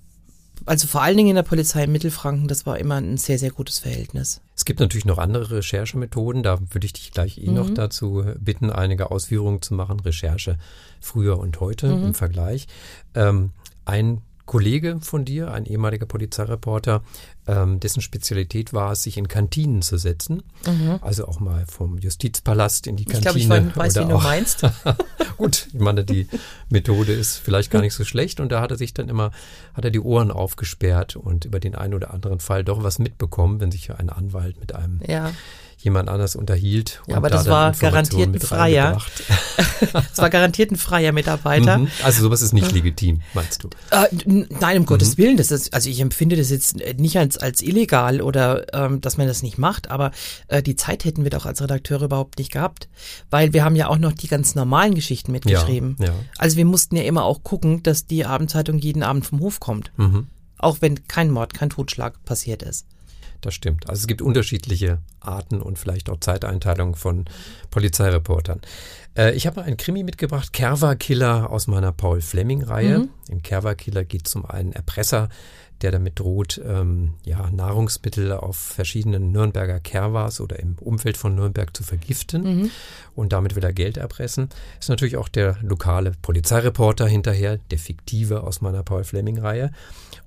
also 0.66 0.88
vor 0.88 1.02
allen 1.02 1.18
Dingen 1.18 1.30
in 1.30 1.36
der 1.36 1.44
Polizei 1.44 1.84
in 1.84 1.92
Mittelfranken, 1.92 2.48
das 2.48 2.66
war 2.66 2.78
immer 2.78 2.96
ein 2.96 3.18
sehr, 3.18 3.40
sehr 3.40 3.52
gutes 3.52 3.80
Verhältnis. 3.80 4.42
Es 4.56 4.66
gibt 4.66 4.80
natürlich 4.80 5.06
noch 5.06 5.18
andere 5.18 5.58
Recherchemethoden. 5.58 6.44
Da 6.44 6.60
würde 6.72 6.86
ich 6.86 6.94
dich 6.94 7.12
gleich 7.12 7.38
eh 7.38 7.48
mhm. 7.48 7.56
noch 7.56 7.70
dazu 7.70 8.24
bitten, 8.40 8.70
einige 8.70 9.12
Ausführungen 9.12 9.62
zu 9.62 9.74
machen. 9.74 10.00
Recherche 10.00 10.58
früher 11.00 11.40
und 11.40 11.60
heute 11.60 11.96
mhm. 11.96 12.08
im 12.08 12.14
Vergleich. 12.14 12.68
Ähm, 13.16 13.52
ein 13.86 14.22
Kollege 14.50 14.98
von 15.00 15.26
dir, 15.26 15.52
ein 15.52 15.68
ehemaliger 15.68 16.08
Polizeireporter, 16.08 17.04
ähm, 17.46 17.80
dessen 17.80 18.02
Spezialität 18.02 18.74
war 18.74 18.94
es, 18.94 19.04
sich 19.04 19.18
in 19.18 19.28
Kantinen 19.28 19.84
zu 19.84 20.00
setzen. 20.00 20.42
Mhm. 20.66 20.98
Also 21.02 21.28
auch 21.28 21.40
mal 21.40 21.66
vom 21.68 22.00
Justizpalast 22.00 22.88
in 22.88 22.96
die 22.96 23.06
Kantine. 23.06 23.38
Ich 23.38 23.48
glaube, 23.48 23.68
ich 23.70 23.76
weiß, 23.76 23.96
wie 23.98 24.06
du 24.06 24.18
meinst. 24.18 24.64
Gut, 25.38 25.68
ich 25.72 25.80
meine, 25.80 26.04
die 26.04 26.28
Methode 26.68 27.14
ist 27.14 27.38
vielleicht 27.38 27.70
gar 27.70 27.82
nicht 27.82 27.94
so 27.94 28.04
schlecht. 28.04 28.40
Und 28.40 28.52
da 28.52 28.62
hat 28.62 28.72
er 28.72 28.78
sich 28.78 28.96
dann 28.96 29.08
immer, 29.08 29.30
hat 29.76 29.86
er 29.86 29.92
die 29.92 30.00
Ohren 30.00 30.32
aufgesperrt 30.32 31.16
und 31.16 31.46
über 31.46 31.60
den 31.60 31.76
einen 31.76 31.94
oder 31.94 32.12
anderen 32.12 32.40
Fall 32.40 32.64
doch 32.64 32.82
was 32.82 32.98
mitbekommen, 32.98 33.60
wenn 33.60 33.70
sich 33.70 33.92
ein 33.92 34.10
Anwalt 34.10 34.60
mit 34.60 34.74
einem 34.74 35.00
ja 35.08 35.32
jemand 35.80 36.10
anders 36.10 36.36
unterhielt. 36.36 37.02
Ja, 37.08 37.18
aber 37.18 37.30
da 37.30 37.38
das 37.38 37.48
war 37.48 37.72
garantiert 37.72 38.36
ein 38.36 38.40
Freier. 38.40 39.02
das 39.80 40.18
war 40.18 40.30
garantiert 40.30 40.72
ein 40.72 40.76
freier 40.76 41.14
Mitarbeiter. 41.14 41.80
Mhm. 41.80 41.88
Also 42.04 42.22
sowas 42.22 42.42
ist 42.42 42.54
nicht 42.54 42.72
legitim, 42.72 43.22
meinst 43.34 43.64
du? 43.64 43.70
Äh, 43.92 44.08
nein, 44.26 44.78
um 44.78 44.84
mhm. 44.84 44.86
Gottes 44.86 45.18
Willen. 45.18 45.38
Das 45.38 45.52
ist, 45.52 45.74
also 45.74 45.90
ich 45.90 46.02
empfinde 46.02 46.36
das 46.36 46.50
jetzt 46.50 46.78
nicht 46.98 47.18
als, 47.18 47.38
als 47.38 47.62
illegal 47.62 48.22
oder 48.22 48.74
ähm, 48.74 49.00
dass 49.00 49.18
man 49.18 49.28
das 49.28 49.42
nicht 49.42 49.58
macht, 49.58 49.90
aber 49.90 50.12
äh, 50.50 50.62
die 50.62 50.76
Zeit 50.76 51.06
hätten 51.06 51.24
wir 51.24 51.32
doch 51.32 51.46
als 51.46 51.62
Redakteure 51.62 52.04
überhaupt 52.04 52.40
nicht 52.40 52.52
gehabt. 52.52 52.90
Weil 53.30 53.54
wir 53.54 53.64
haben 53.64 53.76
ja 53.76 53.88
auch 53.88 53.98
noch 53.98 54.14
die 54.14 54.28
ganz 54.28 54.56
normalen 54.56 54.96
Geschichten 54.96 55.32
mitgeschrieben. 55.32 55.96
Ja, 56.00 56.08
ja. 56.08 56.14
Also 56.38 56.58
wir 56.58 56.66
mussten 56.66 56.98
ja 56.98 57.04
immer 57.04 57.24
auch 57.24 57.44
gucken, 57.44 57.84
dass 57.84 58.06
die 58.06 58.26
Abendzeitung 58.26 58.80
jeden 58.80 59.04
Abend 59.04 59.26
vom 59.26 59.40
Hof 59.40 59.62
kommt. 59.62 59.92
Mhm. 59.96 60.28
Auch 60.58 60.78
wenn 60.82 61.08
kein 61.08 61.32
Mord, 61.32 61.54
kein 61.54 61.70
Totschlag 61.70 62.24
passiert 62.26 62.64
ist 62.64 62.86
das 63.42 63.54
stimmt. 63.54 63.90
Also 63.90 64.02
es 64.02 64.08
gibt 64.08 64.22
unterschiedliche 64.22 65.00
Arten 65.20 65.62
und 65.62 65.80
vielleicht 65.80 66.10
auch 66.10 66.20
Zeiteinteilungen 66.20 66.96
von 66.96 67.26
Polizeireportern. 67.72 68.62
Äh, 69.18 69.34
ich 69.36 69.48
habe 69.48 69.60
mal 69.60 69.66
einen 69.66 69.78
Krimi 69.78 70.04
mitgebracht, 70.04 70.54
Kerwa 70.54 70.96
Killer 70.96 71.50
aus 71.50 71.68
meiner 71.68 71.92
Paul 71.92 72.22
Fleming-Reihe. 72.22 73.00
Mhm. 73.00 73.10
Im 73.30 73.42
Kerwa 73.42 73.76
Killer 73.76 74.04
geht 74.04 74.28
es 74.28 74.36
um 74.36 74.46
einen 74.46 74.74
Erpresser, 74.74 75.30
der 75.82 75.92
damit 75.92 76.20
droht, 76.20 76.62
ähm, 76.66 77.14
ja, 77.24 77.50
Nahrungsmittel 77.50 78.32
auf 78.34 78.58
verschiedenen 78.58 79.32
Nürnberger 79.32 79.80
Kerwas 79.80 80.42
oder 80.42 80.60
im 80.60 80.76
Umfeld 80.80 81.18
von 81.18 81.36
Nürnberg 81.36 81.76
zu 81.76 81.84
vergiften. 81.84 82.44
Mhm. 82.44 82.72
Und 83.16 83.34
damit 83.34 83.56
will 83.56 83.64
er 83.64 83.74
Geld 83.74 83.98
erpressen. 83.98 84.50
Ist 84.80 84.90
natürlich 84.90 85.18
auch 85.18 85.30
der 85.30 85.58
lokale 85.62 86.12
Polizeireporter 86.22 87.08
hinterher, 87.08 87.58
der 87.72 87.80
fiktive 87.80 88.44
aus 88.44 88.62
meiner 88.62 88.84
Paul 88.84 89.04
Fleming-Reihe. 89.04 89.72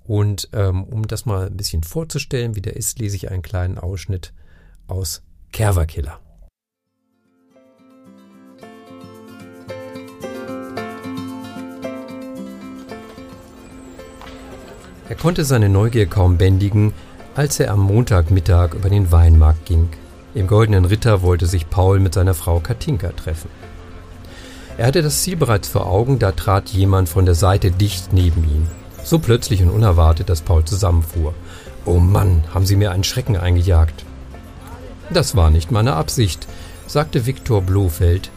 Und 0.05 0.49
ähm, 0.53 0.85
um 0.85 1.07
das 1.07 1.27
mal 1.27 1.47
ein 1.47 1.57
bisschen 1.57 1.83
vorzustellen, 1.83 2.57
wie 2.57 2.63
der 2.63 2.77
ist, 2.77 2.99
lese 2.99 3.17
ich 3.17 3.31
einen 3.31 3.43
kleinen 3.43 3.79
Ausschnitt 3.79 4.33
aus 4.87 5.23
Kerverkiller. 5.53 6.19
Er 15.13 15.19
konnte 15.19 15.45
seine 15.45 15.69
Neugier 15.69 16.07
kaum 16.07 16.39
bändigen, 16.39 16.95
als 17.35 17.61
er 17.61 17.71
am 17.71 17.81
Montagmittag 17.81 18.73
über 18.73 18.89
den 18.89 19.13
Weinmarkt 19.13 19.67
ging. 19.67 19.91
Im 20.33 20.47
Goldenen 20.47 20.87
Ritter 20.87 21.21
wollte 21.21 21.45
sich 21.45 21.69
Paul 21.69 22.01
mit 22.01 22.15
seiner 22.15 22.33
Frau 22.33 22.61
Katinka 22.61 23.11
treffen. 23.11 23.51
Er 24.79 24.87
hatte 24.87 25.03
das 25.03 25.21
Ziel 25.21 25.37
bereits 25.37 25.69
vor 25.69 25.85
Augen, 25.85 26.19
da 26.19 26.33
trat 26.33 26.71
jemand 26.71 27.11
von 27.11 27.27
der 27.27 27.35
Seite 27.35 27.71
dicht 27.71 28.15
neben 28.15 28.43
ihn. 28.45 28.67
So 29.05 29.19
plötzlich 29.19 29.61
und 29.61 29.69
unerwartet, 29.69 30.31
dass 30.31 30.41
Paul 30.41 30.65
zusammenfuhr. 30.65 31.35
Oh 31.85 31.99
Mann, 31.99 32.45
haben 32.55 32.65
Sie 32.65 32.77
mir 32.77 32.91
einen 32.91 33.05
Schrecken 33.05 33.37
eingejagt. 33.37 34.07
Das 35.11 35.37
war 35.37 35.51
nicht 35.51 35.71
meine 35.71 35.93
Absicht, 35.93 36.49
sagte 36.87 37.27
Viktor 37.27 37.61
Blofeld, 37.61 38.31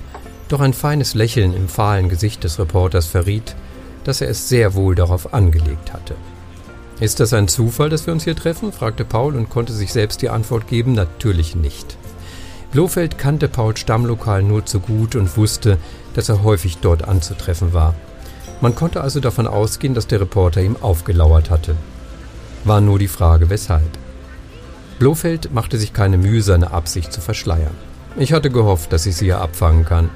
doch 0.49 0.59
ein 0.59 0.73
feines 0.73 1.13
Lächeln 1.13 1.55
im 1.55 1.69
fahlen 1.69 2.09
Gesicht 2.09 2.43
des 2.43 2.59
Reporters 2.59 3.05
verriet, 3.05 3.55
dass 4.03 4.19
er 4.19 4.27
es 4.27 4.49
sehr 4.49 4.73
wohl 4.73 4.93
darauf 4.93 5.33
angelegt 5.33 5.93
hatte. 5.93 6.15
Ist 6.99 7.19
das 7.19 7.33
ein 7.33 7.49
Zufall, 7.49 7.89
dass 7.89 8.05
wir 8.05 8.13
uns 8.13 8.23
hier 8.23 8.37
treffen? 8.37 8.71
fragte 8.71 9.03
Paul 9.03 9.35
und 9.35 9.49
konnte 9.49 9.73
sich 9.73 9.91
selbst 9.91 10.21
die 10.21 10.29
Antwort 10.29 10.67
geben, 10.67 10.93
natürlich 10.93 11.55
nicht. 11.55 11.97
Blofeld 12.71 13.17
kannte 13.17 13.49
Pauls 13.49 13.81
Stammlokal 13.81 14.43
nur 14.43 14.65
zu 14.65 14.79
gut 14.79 15.15
und 15.15 15.35
wusste, 15.35 15.77
dass 16.13 16.29
er 16.29 16.43
häufig 16.43 16.77
dort 16.77 17.07
anzutreffen 17.07 17.73
war. 17.73 17.95
Man 18.61 18.75
konnte 18.75 19.01
also 19.01 19.19
davon 19.19 19.47
ausgehen, 19.47 19.93
dass 19.93 20.07
der 20.07 20.21
Reporter 20.21 20.61
ihm 20.61 20.77
aufgelauert 20.81 21.49
hatte. 21.49 21.75
War 22.63 22.79
nur 22.79 22.97
die 22.97 23.09
Frage, 23.09 23.49
weshalb. 23.49 23.97
Blofeld 24.97 25.53
machte 25.53 25.77
sich 25.77 25.91
keine 25.91 26.17
Mühe, 26.17 26.41
seine 26.41 26.71
Absicht 26.71 27.11
zu 27.11 27.19
verschleiern. 27.19 27.75
Ich 28.17 28.31
hatte 28.31 28.49
gehofft, 28.49 28.93
dass 28.93 29.05
ich 29.05 29.17
sie 29.17 29.27
ja 29.27 29.41
abfangen 29.41 29.83
kann. 29.83 30.09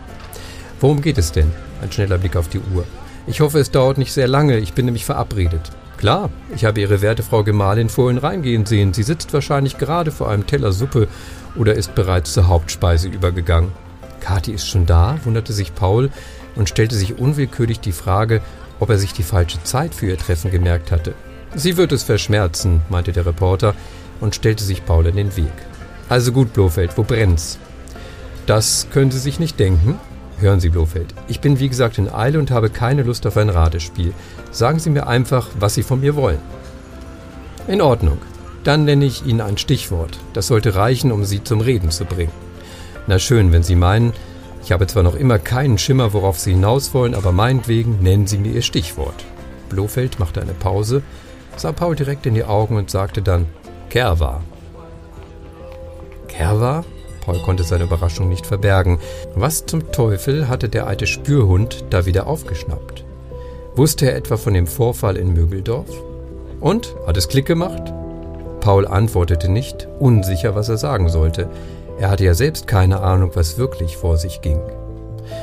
Worum 0.79 1.01
geht 1.01 1.17
es 1.17 1.33
denn? 1.33 1.51
Ein 1.81 1.91
schneller 1.91 2.17
Blick 2.17 2.37
auf 2.37 2.47
die 2.47 2.61
Uhr. 2.73 2.85
Ich 3.27 3.41
hoffe, 3.41 3.59
es 3.59 3.71
dauert 3.71 3.97
nicht 3.97 4.13
sehr 4.13 4.29
lange, 4.29 4.57
ich 4.57 4.73
bin 4.73 4.85
nämlich 4.85 5.03
verabredet. 5.03 5.71
Klar, 5.99 6.29
ich 6.55 6.63
habe 6.63 6.79
Ihre 6.79 7.01
werte 7.01 7.23
Frau 7.23 7.43
Gemahlin 7.43 7.89
vorhin 7.89 8.19
reingehen 8.19 8.65
sehen. 8.65 8.93
Sie 8.93 9.03
sitzt 9.03 9.33
wahrscheinlich 9.33 9.77
gerade 9.77 10.11
vor 10.11 10.29
einem 10.29 10.47
Teller 10.47 10.71
Suppe 10.71 11.09
oder 11.57 11.73
ist 11.73 11.93
bereits 11.93 12.31
zur 12.31 12.47
Hauptspeise 12.47 13.09
übergegangen. 13.09 13.73
Kathi 14.21 14.53
ist 14.53 14.65
schon 14.65 14.85
da, 14.85 15.19
wunderte 15.25 15.51
sich 15.51 15.75
Paul 15.75 16.09
und 16.55 16.69
stellte 16.69 16.95
sich 16.95 17.19
unwillkürlich 17.19 17.81
die 17.81 17.91
Frage, 17.91 18.39
ob 18.79 18.89
er 18.91 18.97
sich 18.97 19.11
die 19.11 19.23
falsche 19.23 19.61
Zeit 19.63 19.93
für 19.93 20.05
ihr 20.05 20.17
Treffen 20.17 20.51
gemerkt 20.51 20.93
hatte. 20.93 21.15
Sie 21.53 21.75
wird 21.75 21.91
es 21.91 22.03
verschmerzen, 22.03 22.79
meinte 22.87 23.11
der 23.11 23.25
Reporter 23.25 23.75
und 24.21 24.35
stellte 24.35 24.63
sich 24.63 24.85
Paul 24.85 25.05
in 25.05 25.17
den 25.17 25.35
Weg. 25.35 25.51
Also 26.07 26.31
gut, 26.31 26.53
Blofeld, 26.53 26.97
wo 26.97 27.03
brennt's? 27.03 27.59
Das 28.45 28.87
können 28.93 29.11
Sie 29.11 29.19
sich 29.19 29.37
nicht 29.37 29.59
denken. 29.59 29.99
Hören 30.39 30.61
Sie, 30.61 30.69
Blofeld, 30.69 31.13
ich 31.27 31.41
bin 31.41 31.59
wie 31.59 31.67
gesagt 31.67 31.97
in 31.97 32.09
Eile 32.09 32.39
und 32.39 32.49
habe 32.49 32.69
keine 32.69 33.03
Lust 33.03 33.27
auf 33.27 33.35
ein 33.35 33.49
Ratespiel. 33.49 34.13
Sagen 34.51 34.79
Sie 34.79 34.89
mir 34.89 35.07
einfach, 35.07 35.49
was 35.59 35.73
Sie 35.73 35.83
von 35.83 35.99
mir 35.99 36.15
wollen. 36.15 36.39
In 37.67 37.81
Ordnung. 37.81 38.19
Dann 38.63 38.85
nenne 38.85 39.05
ich 39.05 39.25
Ihnen 39.25 39.41
ein 39.41 39.57
Stichwort. 39.57 40.17
Das 40.33 40.47
sollte 40.47 40.75
reichen, 40.75 41.11
um 41.11 41.25
Sie 41.25 41.43
zum 41.43 41.59
Reden 41.59 41.91
zu 41.91 42.05
bringen. 42.05 42.31
Na 43.07 43.19
schön, 43.19 43.51
wenn 43.51 43.63
Sie 43.63 43.75
meinen, 43.75 44.13
ich 44.63 44.71
habe 44.71 44.87
zwar 44.87 45.03
noch 45.03 45.15
immer 45.15 45.39
keinen 45.39 45.77
Schimmer, 45.77 46.13
worauf 46.13 46.39
Sie 46.39 46.51
hinaus 46.51 46.93
wollen, 46.93 47.15
aber 47.15 47.31
meinetwegen 47.31 47.99
nennen 48.01 48.27
Sie 48.27 48.37
mir 48.37 48.53
Ihr 48.53 48.61
Stichwort. 48.61 49.25
Blofeld 49.67 50.19
machte 50.19 50.41
eine 50.41 50.53
Pause, 50.53 51.01
sah 51.57 51.71
Paul 51.73 51.95
direkt 51.95 52.25
in 52.25 52.33
die 52.33 52.43
Augen 52.43 52.77
und 52.77 52.89
sagte 52.89 53.21
dann 53.21 53.45
Kerwa. 53.89 54.41
Kerwa? 56.27 56.85
Paul 57.29 57.43
konnte 57.43 57.63
seine 57.63 57.83
Überraschung 57.83 58.27
nicht 58.27 58.47
verbergen. 58.47 58.97
Was 59.35 59.67
zum 59.67 59.91
Teufel 59.91 60.47
hatte 60.47 60.67
der 60.67 60.87
alte 60.87 61.05
Spürhund 61.05 61.85
da 61.91 62.07
wieder 62.07 62.25
aufgeschnappt? 62.25 63.03
Wusste 63.75 64.07
er 64.07 64.15
etwa 64.15 64.35
von 64.35 64.55
dem 64.55 64.65
Vorfall 64.65 65.15
in 65.15 65.33
Mögeldorf? 65.33 65.91
Und? 66.59 66.95
Hat 67.05 67.17
es 67.17 67.27
Klick 67.27 67.45
gemacht? 67.45 67.93
Paul 68.61 68.87
antwortete 68.87 69.47
nicht, 69.47 69.87
unsicher, 69.99 70.55
was 70.55 70.69
er 70.69 70.77
sagen 70.77 71.09
sollte. 71.09 71.49
Er 71.99 72.09
hatte 72.09 72.25
ja 72.25 72.33
selbst 72.33 72.65
keine 72.65 73.01
Ahnung, 73.01 73.29
was 73.35 73.59
wirklich 73.59 73.95
vor 73.95 74.17
sich 74.17 74.41
ging. 74.41 74.59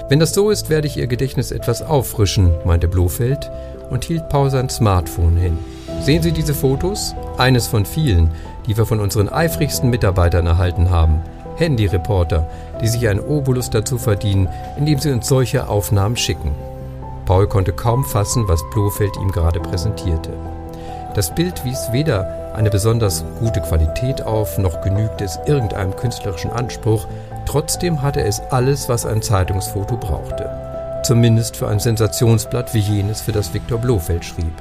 Wenn 0.08 0.18
das 0.18 0.34
so 0.34 0.50
ist, 0.50 0.68
werde 0.68 0.88
ich 0.88 0.96
Ihr 0.96 1.06
Gedächtnis 1.06 1.52
etwas 1.52 1.82
auffrischen, 1.82 2.52
meinte 2.64 2.88
Blofeld 2.88 3.48
und 3.90 4.04
hielt 4.04 4.28
Paul 4.28 4.50
sein 4.50 4.68
Smartphone 4.68 5.36
hin. 5.36 5.56
Sehen 6.00 6.20
Sie 6.20 6.32
diese 6.32 6.52
Fotos? 6.52 7.14
Eines 7.38 7.68
von 7.68 7.86
vielen, 7.86 8.32
die 8.66 8.76
wir 8.76 8.86
von 8.86 8.98
unseren 8.98 9.28
eifrigsten 9.28 9.88
Mitarbeitern 9.88 10.46
erhalten 10.46 10.90
haben. 10.90 11.22
Handyreporter, 11.56 12.48
die 12.80 12.88
sich 12.88 13.08
einen 13.08 13.20
Obolus 13.20 13.70
dazu 13.70 13.98
verdienen, 13.98 14.48
indem 14.76 14.98
sie 14.98 15.10
uns 15.10 15.28
solche 15.28 15.68
Aufnahmen 15.68 16.16
schicken. 16.16 16.54
Paul 17.24 17.48
konnte 17.48 17.72
kaum 17.72 18.04
fassen, 18.04 18.46
was 18.46 18.68
Blofeld 18.70 19.16
ihm 19.16 19.32
gerade 19.32 19.60
präsentierte. 19.60 20.30
Das 21.14 21.34
Bild 21.34 21.64
wies 21.64 21.92
weder 21.92 22.52
eine 22.54 22.70
besonders 22.70 23.24
gute 23.40 23.60
Qualität 23.60 24.22
auf, 24.22 24.58
noch 24.58 24.80
genügte 24.80 25.24
es 25.24 25.38
irgendeinem 25.46 25.96
künstlerischen 25.96 26.50
Anspruch, 26.50 27.06
trotzdem 27.46 28.02
hatte 28.02 28.22
es 28.22 28.40
alles, 28.50 28.88
was 28.88 29.06
ein 29.06 29.22
Zeitungsfoto 29.22 29.96
brauchte. 29.96 30.50
Zumindest 31.02 31.56
für 31.56 31.68
ein 31.68 31.78
Sensationsblatt 31.78 32.74
wie 32.74 32.80
jenes, 32.80 33.20
für 33.20 33.32
das 33.32 33.52
Viktor 33.52 33.78
Blofeld 33.78 34.24
schrieb. 34.24 34.52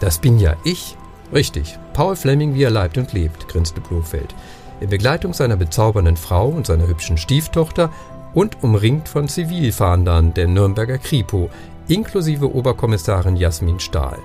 Das 0.00 0.18
bin 0.18 0.38
ja 0.38 0.54
ich. 0.64 0.96
Richtig, 1.32 1.78
Paul 1.92 2.14
Fleming, 2.14 2.54
wie 2.54 2.62
er 2.62 2.70
leibt 2.70 2.98
und 2.98 3.12
lebt, 3.12 3.48
grinste 3.48 3.80
Blofeld. 3.80 4.34
In 4.80 4.90
Begleitung 4.90 5.32
seiner 5.32 5.56
bezaubernden 5.56 6.16
Frau 6.16 6.48
und 6.48 6.66
seiner 6.66 6.86
hübschen 6.86 7.16
Stieftochter 7.16 7.90
und 8.34 8.62
umringt 8.62 9.08
von 9.08 9.28
Zivilfahndern 9.28 10.34
der 10.34 10.46
Nürnberger 10.46 10.98
Kripo, 10.98 11.48
inklusive 11.88 12.54
Oberkommissarin 12.54 13.36
Jasmin 13.36 13.80
Stahl. 13.80 14.18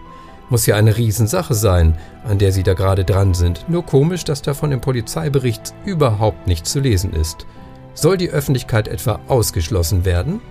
Muss 0.50 0.66
ja 0.66 0.76
eine 0.76 0.98
Riesensache 0.98 1.54
sein, 1.54 1.98
an 2.26 2.38
der 2.38 2.52
Sie 2.52 2.64
da 2.64 2.74
gerade 2.74 3.06
dran 3.06 3.34
sind. 3.34 3.64
Nur 3.70 3.86
komisch, 3.86 4.26
dass 4.26 4.42
davon 4.42 4.74
im 4.74 4.82
Polizeibericht 4.82 5.74
überhaupt 5.86 6.46
nichts 6.48 6.74
zu 6.74 6.82
lesen 6.82 7.14
ist. 7.14 7.46
Soll 7.94 8.18
die 8.18 8.30
Öffentlichkeit 8.30 8.90
etwa 8.90 9.22
ausgeschlossen 9.30 10.04
werden? 10.04 10.42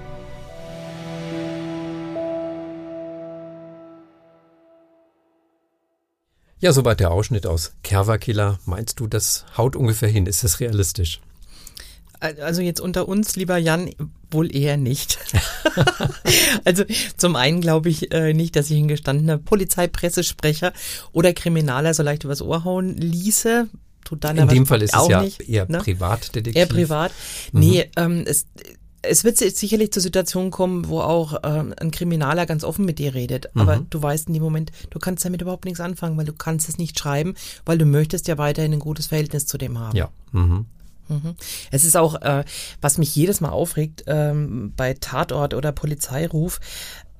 Ja, 6.60 6.72
soweit 6.72 7.00
der 7.00 7.10
Ausschnitt 7.10 7.46
aus 7.46 7.72
Kerwa-Killer. 7.82 8.58
Meinst 8.66 9.00
du, 9.00 9.06
das 9.06 9.46
haut 9.56 9.76
ungefähr 9.76 10.10
hin? 10.10 10.26
Ist 10.26 10.44
das 10.44 10.60
realistisch? 10.60 11.20
Also 12.20 12.60
jetzt 12.60 12.80
unter 12.80 13.08
uns, 13.08 13.34
lieber 13.36 13.56
Jan, 13.56 13.88
wohl 14.30 14.54
eher 14.54 14.76
nicht. 14.76 15.18
also 16.64 16.84
zum 17.16 17.34
einen 17.34 17.62
glaube 17.62 17.88
ich 17.88 18.12
äh, 18.12 18.34
nicht, 18.34 18.56
dass 18.56 18.70
ich 18.70 18.76
ein 18.76 18.88
gestandener 18.88 19.38
Polizeipressesprecher 19.38 20.74
oder 21.12 21.32
Kriminaler 21.32 21.94
so 21.94 22.02
leicht 22.02 22.24
übers 22.24 22.42
Ohr 22.42 22.64
hauen 22.64 22.94
ließe. 22.94 23.68
Tut 24.04 24.24
dann 24.24 24.36
In 24.36 24.48
dem 24.48 24.66
Fall 24.66 24.82
ist 24.82 24.94
es 24.94 25.08
ja 25.08 25.22
nicht, 25.22 25.48
eher 25.48 25.66
ne? 25.66 25.78
Privatdetektiv. 25.78 26.56
Eher 26.56 26.66
privat. 26.66 27.12
Mhm. 27.52 27.60
Nee, 27.60 27.90
ähm, 27.96 28.24
es, 28.26 28.46
es 29.02 29.24
wird 29.24 29.38
sicherlich 29.38 29.92
zur 29.92 30.02
Situation 30.02 30.50
kommen, 30.50 30.88
wo 30.88 31.00
auch 31.00 31.40
ähm, 31.42 31.74
ein 31.80 31.90
Kriminaler 31.90 32.46
ganz 32.46 32.64
offen 32.64 32.84
mit 32.84 32.98
dir 32.98 33.14
redet. 33.14 33.48
Mhm. 33.54 33.60
Aber 33.60 33.76
du 33.88 34.02
weißt 34.02 34.28
in 34.28 34.34
dem 34.34 34.42
Moment, 34.42 34.72
du 34.90 34.98
kannst 34.98 35.24
damit 35.24 35.42
überhaupt 35.42 35.64
nichts 35.64 35.80
anfangen, 35.80 36.16
weil 36.16 36.26
du 36.26 36.32
kannst 36.32 36.68
es 36.68 36.78
nicht 36.78 36.98
schreiben, 36.98 37.34
weil 37.64 37.78
du 37.78 37.86
möchtest 37.86 38.28
ja 38.28 38.38
weiterhin 38.38 38.72
ein 38.72 38.78
gutes 38.78 39.06
Verhältnis 39.06 39.46
zu 39.46 39.58
dem 39.58 39.78
haben. 39.78 39.96
Ja. 39.96 40.10
Mhm. 40.32 40.66
Mhm. 41.08 41.34
Es 41.70 41.84
ist 41.84 41.96
auch, 41.96 42.20
äh, 42.22 42.44
was 42.80 42.98
mich 42.98 43.14
jedes 43.16 43.40
Mal 43.40 43.50
aufregt, 43.50 44.04
ähm, 44.06 44.72
bei 44.76 44.94
Tatort 44.94 45.54
oder 45.54 45.72
Polizeiruf, 45.72 46.60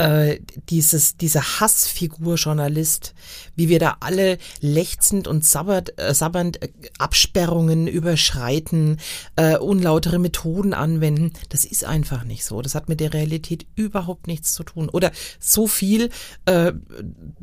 äh, 0.00 0.40
dieses, 0.70 1.18
diese 1.18 1.60
Hassfigur-Journalist, 1.60 3.14
wie 3.54 3.68
wir 3.68 3.78
da 3.78 3.98
alle 4.00 4.38
lechzend 4.60 5.28
und 5.28 5.44
sabbert, 5.44 6.00
äh, 6.00 6.14
sabbernd 6.14 6.62
äh, 6.62 6.68
Absperrungen 6.98 7.86
überschreiten, 7.86 8.98
äh, 9.36 9.58
unlautere 9.58 10.18
Methoden 10.18 10.72
anwenden, 10.72 11.32
das 11.50 11.66
ist 11.66 11.84
einfach 11.84 12.24
nicht 12.24 12.46
so. 12.46 12.62
Das 12.62 12.74
hat 12.74 12.88
mit 12.88 13.00
der 13.00 13.12
Realität 13.12 13.66
überhaupt 13.76 14.26
nichts 14.26 14.54
zu 14.54 14.64
tun. 14.64 14.88
Oder 14.88 15.12
so 15.38 15.66
viel 15.66 16.08
äh, 16.46 16.72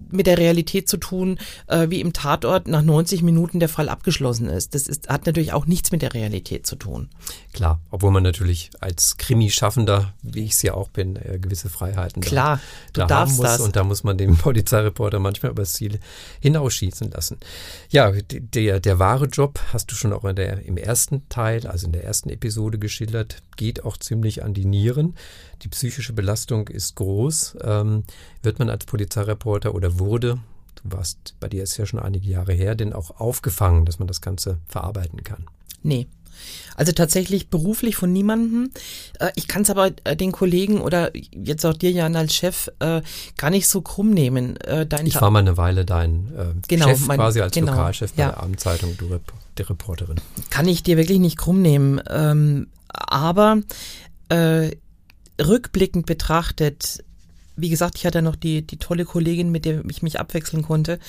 mit 0.09 0.25
der 0.25 0.39
Realität 0.39 0.89
zu 0.89 0.97
tun, 0.97 1.37
äh, 1.67 1.91
wie 1.91 2.01
im 2.01 2.11
Tatort 2.11 2.67
nach 2.67 2.81
90 2.81 3.21
Minuten 3.21 3.59
der 3.59 3.69
Fall 3.69 3.87
abgeschlossen 3.87 4.49
ist. 4.49 4.73
Das 4.73 4.87
ist, 4.87 5.09
hat 5.09 5.27
natürlich 5.27 5.53
auch 5.53 5.67
nichts 5.67 5.91
mit 5.91 6.01
der 6.01 6.15
Realität 6.15 6.65
zu 6.65 6.75
tun. 6.75 7.09
Klar, 7.53 7.79
obwohl 7.91 8.11
man 8.11 8.23
natürlich 8.23 8.71
als 8.79 9.17
Krimi-Schaffender, 9.17 10.13
wie 10.23 10.45
ich 10.45 10.53
es 10.53 10.63
ja 10.63 10.73
auch 10.73 10.89
bin, 10.89 11.17
äh, 11.17 11.37
gewisse 11.39 11.69
Freiheiten 11.69 12.23
Klar 12.23 12.46
klar, 12.55 12.61
du 12.93 13.01
da 13.01 13.05
darfst 13.07 13.43
das. 13.43 13.59
Und 13.59 13.75
da 13.75 13.83
muss 13.83 14.03
man 14.03 14.17
den 14.17 14.37
Polizeireporter 14.37 15.19
manchmal 15.19 15.51
übers 15.51 15.73
Ziel 15.73 15.99
hinausschießen 16.39 17.11
lassen. 17.11 17.37
Ja, 17.89 18.11
der, 18.11 18.79
der 18.79 18.99
wahre 18.99 19.25
Job 19.25 19.59
hast 19.73 19.91
du 19.91 19.95
schon 19.95 20.13
auch 20.13 20.25
in 20.25 20.35
der, 20.35 20.63
im 20.65 20.77
ersten 20.77 21.27
Teil, 21.29 21.67
also 21.67 21.85
in 21.87 21.93
der 21.93 22.03
ersten 22.03 22.29
Episode 22.29 22.79
geschildert, 22.79 23.41
geht 23.55 23.83
auch 23.83 23.97
ziemlich 23.97 24.43
an 24.43 24.53
die 24.53 24.65
Nieren. 24.65 25.15
Die 25.63 25.69
psychische 25.69 26.13
Belastung 26.13 26.67
ist 26.67 26.95
groß. 26.95 27.57
Ähm, 27.63 28.03
wird 28.41 28.59
man 28.59 28.69
als 28.69 28.85
Polizeireporter 28.85 29.73
oder 29.75 29.99
wurde, 29.99 30.39
du 30.75 30.95
warst, 30.95 31.35
bei 31.39 31.47
dir 31.47 31.63
ist 31.63 31.77
ja 31.77 31.85
schon 31.85 31.99
einige 31.99 32.29
Jahre 32.29 32.53
her, 32.53 32.75
denn 32.75 32.93
auch 32.93 33.19
aufgefangen, 33.19 33.85
dass 33.85 33.99
man 33.99 34.07
das 34.07 34.21
Ganze 34.21 34.59
verarbeiten 34.67 35.23
kann? 35.23 35.45
Nee, 35.83 36.07
also 36.75 36.91
tatsächlich 36.91 37.49
beruflich 37.49 37.95
von 37.95 38.11
niemandem. 38.11 38.71
Äh, 39.19 39.31
ich 39.35 39.47
kann 39.47 39.63
es 39.63 39.69
aber 39.69 39.91
äh, 40.03 40.15
den 40.15 40.31
Kollegen 40.31 40.81
oder 40.81 41.11
jetzt 41.15 41.65
auch 41.65 41.73
dir, 41.73 41.91
Jan, 41.91 42.15
als 42.15 42.35
Chef 42.35 42.69
äh, 42.79 43.01
gar 43.37 43.49
nicht 43.49 43.67
so 43.67 43.81
krumm 43.81 44.11
nehmen. 44.11 44.57
Dein 44.89 45.05
ich 45.05 45.19
war 45.19 45.31
mal 45.31 45.39
eine 45.39 45.57
Weile 45.57 45.85
dein 45.85 46.59
genau, 46.67 46.89
Chef 46.89 47.07
mein, 47.07 47.17
quasi 47.17 47.41
als 47.41 47.53
genau, 47.53 47.71
Lokalchef 47.71 48.13
bei 48.13 48.23
ja. 48.23 48.29
der 48.29 48.43
Abendzeitung, 48.43 48.97
du 48.97 49.19
der 49.57 49.69
Reporterin. 49.69 50.17
Kann 50.49 50.67
ich 50.67 50.83
dir 50.83 50.97
wirklich 50.97 51.19
nicht 51.19 51.37
krumm 51.37 51.61
nehmen. 51.61 52.01
Ähm, 52.09 52.67
aber 52.89 53.61
äh, 54.29 54.71
rückblickend 55.41 56.05
betrachtet 56.05 57.03
wie 57.57 57.69
gesagt, 57.69 57.97
ich 57.97 58.05
hatte 58.05 58.21
noch 58.21 58.35
die, 58.35 58.65
die 58.65 58.77
tolle 58.77 59.03
Kollegin, 59.03 59.51
mit 59.51 59.65
der 59.65 59.83
ich 59.89 60.03
mich 60.03 60.19
abwechseln 60.19 60.63
konnte. 60.63 60.99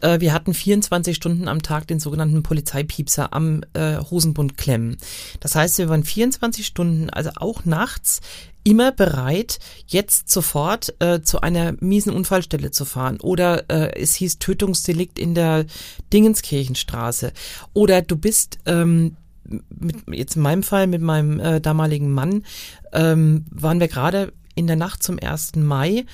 Äh, 0.00 0.20
wir 0.20 0.32
hatten 0.32 0.52
24 0.52 1.16
Stunden 1.16 1.48
am 1.48 1.62
Tag 1.62 1.86
den 1.86 2.00
sogenannten 2.00 2.42
Polizeipiepser 2.42 3.32
am 3.32 3.62
äh, 3.72 3.98
Hosenbund 3.98 4.58
klemmen. 4.58 4.96
Das 5.40 5.54
heißt, 5.54 5.78
wir 5.78 5.88
waren 5.88 6.04
24 6.04 6.66
Stunden, 6.66 7.08
also 7.08 7.30
auch 7.36 7.64
nachts, 7.64 8.20
immer 8.64 8.92
bereit, 8.92 9.58
jetzt 9.86 10.30
sofort 10.30 10.94
äh, 11.00 11.20
zu 11.22 11.40
einer 11.40 11.74
miesen 11.80 12.12
Unfallstelle 12.12 12.70
zu 12.70 12.84
fahren. 12.84 13.18
Oder 13.20 13.70
äh, 13.70 14.00
es 14.00 14.14
hieß 14.14 14.38
Tötungsdelikt 14.38 15.18
in 15.18 15.34
der 15.34 15.66
Dingenskirchenstraße. 16.12 17.32
Oder 17.72 18.02
du 18.02 18.16
bist 18.16 18.58
ähm, 18.66 19.16
mit, 19.44 19.96
jetzt 20.08 20.36
in 20.36 20.42
meinem 20.42 20.62
Fall 20.62 20.86
mit 20.86 21.02
meinem 21.02 21.40
äh, 21.40 21.60
damaligen 21.60 22.12
Mann, 22.12 22.44
ähm, 22.92 23.44
waren 23.50 23.80
wir 23.80 23.88
gerade 23.88 24.32
in 24.54 24.66
der 24.66 24.76
Nacht 24.76 25.02
zum 25.02 25.18
1. 25.18 25.56
Mai 25.56 26.04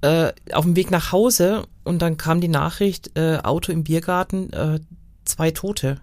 äh, 0.00 0.32
auf 0.52 0.64
dem 0.64 0.76
Weg 0.76 0.90
nach 0.90 1.12
Hause 1.12 1.66
und 1.84 2.02
dann 2.02 2.16
kam 2.16 2.40
die 2.40 2.48
Nachricht, 2.48 3.16
äh, 3.16 3.38
Auto 3.38 3.72
im 3.72 3.84
Biergarten, 3.84 4.52
äh, 4.52 4.80
zwei 5.24 5.50
Tote 5.50 6.00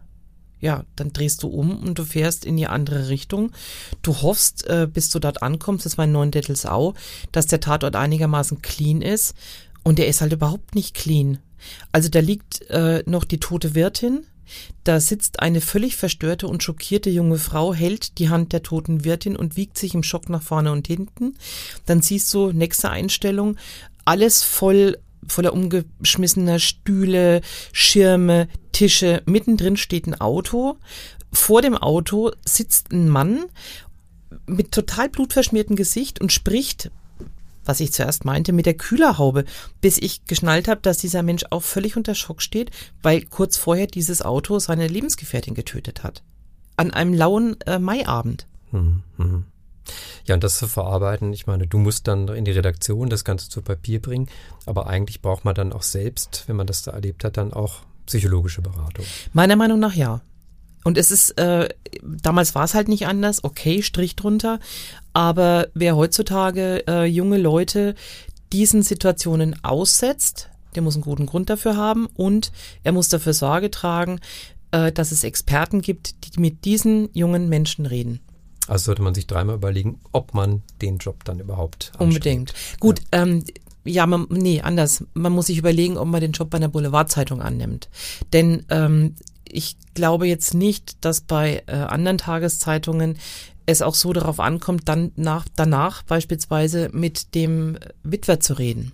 ja, 0.62 0.84
dann 0.96 1.14
drehst 1.14 1.44
du 1.44 1.48
um 1.48 1.78
und 1.82 2.00
du 2.00 2.04
fährst 2.04 2.46
in 2.46 2.58
die 2.58 2.68
andere 2.68 3.10
Richtung. 3.10 3.52
Du 4.02 4.22
hoffst, 4.22 4.68
äh, 4.68 4.88
bis 4.92 5.10
du 5.10 5.20
dort 5.20 5.42
ankommst, 5.42 5.86
das 5.86 5.98
war 5.98 6.06
in 6.06 6.12
Neuendettelsau, 6.12 6.96
dass 7.32 7.48
der 7.48 7.62
Tatort 7.62 7.96
einigermaßen 7.96 8.62
clean 8.62 9.02
ist. 9.02 9.36
Und 9.84 10.00
der 10.00 10.08
ist 10.08 10.22
halt 10.22 10.34
überhaupt 10.34 10.76
nicht 10.76 10.94
clean. 10.94 11.40
Also 11.92 12.10
da 12.10 12.20
liegt 12.20 12.70
äh, 12.70 13.04
noch 13.06 13.24
die 13.24 13.40
tote 13.40 13.76
Wirtin, 13.76 14.26
da 14.84 15.00
sitzt 15.00 15.40
eine 15.40 15.62
völlig 15.62 15.96
verstörte 15.96 16.48
und 16.48 16.64
schockierte 16.64 17.10
junge 17.10 17.38
Frau, 17.38 17.74
hält 17.74 18.18
die 18.18 18.30
Hand 18.30 18.54
der 18.54 18.64
toten 18.64 19.04
Wirtin 19.04 19.36
und 19.36 19.56
wiegt 19.56 19.78
sich 19.78 19.94
im 19.94 20.04
Schock 20.04 20.30
nach 20.30 20.42
vorne 20.42 20.72
und 20.72 20.88
hinten. 20.88 21.36
Dann 21.86 22.02
siehst 22.02 22.34
du, 22.34 22.52
nächste 22.52 22.90
Einstellung, 22.90 23.58
alles 24.06 24.44
voll 24.44 24.98
voller 25.28 25.54
umgeschmissener 25.54 26.60
Stühle, 26.60 27.42
Schirme, 27.72 28.48
Tische. 28.72 29.22
Mittendrin 29.26 29.78
steht 29.78 30.08
ein 30.08 30.20
Auto. 30.20 30.78
Vor 31.32 31.62
dem 31.62 31.76
Auto 31.76 32.32
sitzt 32.46 32.92
ein 32.92 33.10
Mann 33.10 33.46
mit 34.48 34.72
total 34.72 35.10
blutverschmiertem 35.10 35.76
Gesicht 35.76 36.22
und 36.22 36.32
spricht, 36.32 36.92
was 37.70 37.80
ich 37.80 37.94
zuerst 37.94 38.26
meinte, 38.26 38.52
mit 38.52 38.66
der 38.66 38.74
Kühlerhaube, 38.74 39.46
bis 39.80 40.00
ich 40.00 40.26
geschnallt 40.26 40.68
habe, 40.68 40.82
dass 40.82 40.98
dieser 40.98 41.22
Mensch 41.22 41.46
auch 41.52 41.62
völlig 41.62 41.96
unter 41.96 42.16
Schock 42.16 42.42
steht, 42.42 42.72
weil 43.04 43.22
kurz 43.22 43.58
vorher 43.58 43.86
dieses 43.86 44.24
Auto 44.24 44.58
seine 44.58 44.88
Lebensgefährtin 44.88 45.54
getötet 45.54 46.04
hat. 46.04 46.24
An 46.78 46.90
einem 46.90 47.14
lauen 47.14 47.58
äh, 47.68 47.78
Maiabend. 47.78 48.48
Hm, 48.72 49.04
hm. 49.18 49.46
Ja, 50.26 50.34
und 50.34 50.44
das 50.44 50.58
zu 50.58 50.68
verarbeiten, 50.68 51.32
ich 51.32 51.46
meine, 51.46 51.68
du 51.68 51.78
musst 51.78 52.08
dann 52.08 52.28
in 52.30 52.44
die 52.44 52.52
Redaktion 52.52 53.08
das 53.08 53.24
Ganze 53.24 53.50
zu 53.50 53.62
Papier 53.62 54.02
bringen, 54.02 54.30
aber 54.66 54.88
eigentlich 54.88 55.22
braucht 55.22 55.46
man 55.46 55.54
dann 55.54 55.72
auch 55.72 55.84
selbst, 55.84 56.46
wenn 56.48 56.56
man 56.56 56.66
das 56.66 56.82
da 56.82 56.92
erlebt 56.92 57.24
hat, 57.24 57.38
dann 57.38 57.54
auch 57.54 57.82
psychologische 58.08 58.64
Beratung. 58.64 59.06
Meiner 59.34 59.56
Meinung 59.56 59.80
nach 59.80 59.94
ja. 59.94 60.22
Und 60.84 60.98
es 60.98 61.12
ist, 61.12 61.38
äh, 61.38 61.70
damals 62.04 62.56
war 62.56 62.64
es 62.64 62.74
halt 62.74 62.88
nicht 62.88 63.08
anders, 63.08 63.44
okay, 63.44 63.82
Strich 63.82 64.16
drunter, 64.16 64.60
aber 65.14 65.68
wer 65.74 65.96
heutzutage 65.96 66.88
äh, 66.88 67.06
junge 67.06 67.38
Leute 67.38 67.96
diesen 68.54 68.82
Situationen 68.84 69.64
aussetzt, 69.64 70.50
der 70.76 70.82
muss 70.82 70.96
einen 70.96 71.04
guten 71.04 71.26
Grund 71.26 71.50
dafür 71.50 71.76
haben 71.76 72.08
und 72.16 72.52
er 72.84 72.92
muss 72.92 73.10
dafür 73.10 73.34
Sorge 73.34 73.72
tragen, 73.72 74.20
äh, 74.72 74.92
dass 74.92 75.12
es 75.12 75.24
Experten 75.24 75.82
gibt, 75.82 76.16
die 76.24 76.40
mit 76.40 76.66
diesen 76.66 77.10
jungen 77.14 77.50
Menschen 77.50 77.86
reden. 77.86 78.22
Also 78.68 78.86
sollte 78.86 79.02
man 79.02 79.16
sich 79.16 79.26
dreimal 79.26 79.56
überlegen, 79.56 80.00
ob 80.12 80.34
man 80.34 80.62
den 80.82 80.98
Job 80.98 81.24
dann 81.26 81.40
überhaupt 81.40 81.92
anstrengt. 81.98 82.08
Unbedingt. 82.10 82.54
Gut, 82.80 83.00
ja. 83.12 83.24
ähm, 83.24 83.44
ja, 83.84 84.06
man, 84.06 84.28
nee, 84.30 84.62
anders. 84.62 85.04
Man 85.14 85.32
muss 85.32 85.48
sich 85.48 85.58
überlegen, 85.58 85.98
ob 85.98 86.08
man 86.08 86.22
den 86.22 86.34
Job 86.34 86.52
bei 86.52 86.58
einer 86.58 86.68
Boulevardzeitung 86.68 87.42
annimmt. 87.42 87.90
Denn 88.34 88.66
ähm, 88.70 89.16
ich 89.52 89.78
glaube 89.94 90.28
jetzt 90.28 90.54
nicht, 90.54 91.04
dass 91.04 91.22
bei 91.22 91.64
äh, 91.68 91.74
anderen 91.74 92.18
Tageszeitungen 92.18 93.18
es 93.66 93.82
auch 93.82 93.96
so 93.96 94.14
darauf 94.14 94.40
ankommt, 94.40 94.88
dann 94.90 95.12
nach, 95.16 95.46
danach 95.56 96.04
beispielsweise 96.04 96.90
mit 96.92 97.36
dem 97.36 97.78
Witwer 98.04 98.40
zu 98.40 98.54
reden. 98.54 98.94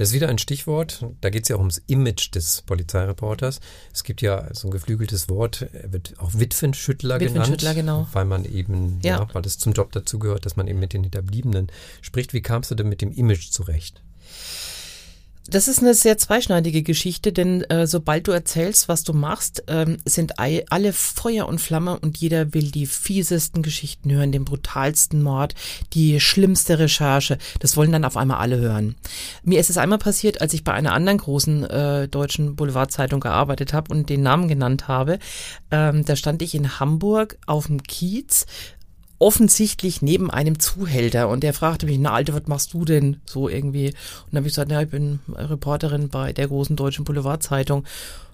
Das 0.00 0.08
ist 0.08 0.14
wieder 0.14 0.30
ein 0.30 0.38
Stichwort. 0.38 1.04
Da 1.20 1.28
geht 1.28 1.42
es 1.42 1.50
ja 1.50 1.56
auch 1.56 1.60
ums 1.60 1.82
Image 1.86 2.34
des 2.34 2.62
Polizeireporters. 2.62 3.60
Es 3.92 4.02
gibt 4.02 4.22
ja 4.22 4.48
so 4.54 4.68
ein 4.68 4.70
geflügeltes 4.70 5.28
Wort, 5.28 5.68
er 5.74 5.92
wird 5.92 6.14
auch 6.18 6.30
Witwenschüttler, 6.32 7.20
Witwenschüttler 7.20 7.74
genannt. 7.74 8.06
Genau. 8.06 8.14
Weil 8.14 8.24
man 8.24 8.46
eben, 8.46 8.98
ja. 9.02 9.18
ja, 9.18 9.28
weil 9.34 9.44
es 9.44 9.58
zum 9.58 9.74
Job 9.74 9.92
dazugehört, 9.92 10.46
dass 10.46 10.56
man 10.56 10.68
eben 10.68 10.78
mit 10.78 10.94
den 10.94 11.02
Hinterbliebenen 11.02 11.66
spricht. 12.00 12.32
Wie 12.32 12.40
kamst 12.40 12.70
du 12.70 12.76
denn 12.76 12.88
mit 12.88 13.02
dem 13.02 13.12
Image 13.12 13.50
zurecht? 13.50 14.02
Das 15.50 15.66
ist 15.66 15.80
eine 15.80 15.94
sehr 15.94 16.16
zweischneidige 16.16 16.84
Geschichte, 16.84 17.32
denn 17.32 17.62
äh, 17.64 17.88
sobald 17.88 18.28
du 18.28 18.30
erzählst, 18.30 18.88
was 18.88 19.02
du 19.02 19.12
machst, 19.12 19.64
ähm, 19.66 19.96
sind 20.04 20.34
alle 20.38 20.92
Feuer 20.92 21.48
und 21.48 21.60
Flamme 21.60 21.98
und 21.98 22.18
jeder 22.18 22.54
will 22.54 22.70
die 22.70 22.86
fiesesten 22.86 23.60
Geschichten 23.62 24.12
hören, 24.12 24.30
den 24.30 24.44
brutalsten 24.44 25.24
Mord, 25.24 25.56
die 25.92 26.20
schlimmste 26.20 26.78
Recherche. 26.78 27.36
Das 27.58 27.76
wollen 27.76 27.90
dann 27.90 28.04
auf 28.04 28.16
einmal 28.16 28.38
alle 28.38 28.58
hören. 28.58 28.94
Mir 29.42 29.58
ist 29.58 29.70
es 29.70 29.76
einmal 29.76 29.98
passiert, 29.98 30.40
als 30.40 30.54
ich 30.54 30.62
bei 30.62 30.72
einer 30.72 30.92
anderen 30.92 31.18
großen 31.18 31.64
äh, 31.64 32.06
deutschen 32.06 32.54
Boulevardzeitung 32.54 33.18
gearbeitet 33.18 33.72
habe 33.72 33.92
und 33.92 34.08
den 34.08 34.22
Namen 34.22 34.46
genannt 34.46 34.86
habe. 34.86 35.18
Ähm, 35.72 36.04
da 36.04 36.14
stand 36.14 36.42
ich 36.42 36.54
in 36.54 36.78
Hamburg 36.78 37.38
auf 37.46 37.66
dem 37.66 37.82
Kiez 37.82 38.46
offensichtlich 39.20 40.02
neben 40.02 40.30
einem 40.30 40.58
Zuhälter 40.58 41.28
und 41.28 41.44
der 41.44 41.54
fragte 41.54 41.86
mich, 41.86 41.98
na 41.98 42.12
Alte, 42.12 42.34
was 42.34 42.46
machst 42.46 42.72
du 42.72 42.84
denn 42.84 43.20
so 43.26 43.48
irgendwie? 43.48 43.88
Und 43.88 43.94
dann 44.32 44.38
habe 44.38 44.48
ich 44.48 44.54
gesagt, 44.54 44.72
ja, 44.72 44.80
ich 44.80 44.88
bin 44.88 45.20
Reporterin 45.28 46.08
bei 46.08 46.32
der 46.32 46.48
großen 46.48 46.74
deutschen 46.74 47.04
Boulevardzeitung, 47.04 47.84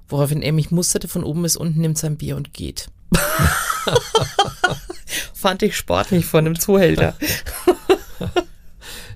woraufhin 0.08 0.42
er 0.42 0.52
mich 0.52 0.70
musterte 0.70 1.08
von 1.08 1.24
oben 1.24 1.42
bis 1.42 1.56
unten, 1.56 1.80
nimmt 1.80 1.98
sein 1.98 2.16
Bier 2.16 2.36
und 2.36 2.54
geht. 2.54 2.88
Fand 5.34 5.62
ich 5.62 5.76
sportlich 5.76 6.24
von 6.24 6.46
einem 6.46 6.58
Zuhälter. 6.58 7.14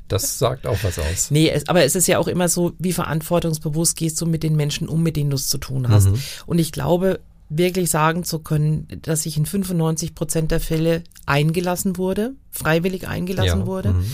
Das 0.09 0.41
sagt 0.41 0.67
auch 0.67 0.79
was 0.83 0.99
aus. 0.99 1.31
Nee, 1.31 1.51
es, 1.51 1.69
aber 1.69 1.85
es 1.85 1.95
ist 1.95 2.09
ja 2.09 2.19
auch 2.19 2.27
immer 2.27 2.49
so, 2.49 2.73
wie 2.81 2.93
verantwortungsbewusst 2.93 3.97
gehst 3.97 4.21
du 4.21 4.27
mit 4.27 4.43
den 4.43 4.57
Menschen 4.57 4.89
um, 4.89 5.05
mit 5.05 5.15
denen 5.15 5.31
du 5.31 5.37
es 5.37 5.47
zu 5.47 5.57
tun 5.57 5.89
hast. 5.89 6.09
Mhm. 6.09 6.21
Und 6.47 6.59
ich 6.59 6.73
glaube, 6.73 7.21
wirklich 7.51 7.91
sagen 7.91 8.25
zu 8.25 8.39
können, 8.39 8.87
dass 9.03 9.27
ich 9.27 9.37
in 9.37 9.45
95 9.45 10.15
Prozent 10.15 10.51
der 10.51 10.61
Fälle 10.61 11.03
eingelassen 11.27 11.99
wurde, 11.99 12.35
freiwillig 12.51 13.07
eingelassen 13.07 13.61
ja. 13.61 13.67
wurde. 13.67 13.93
Mhm. 13.93 14.07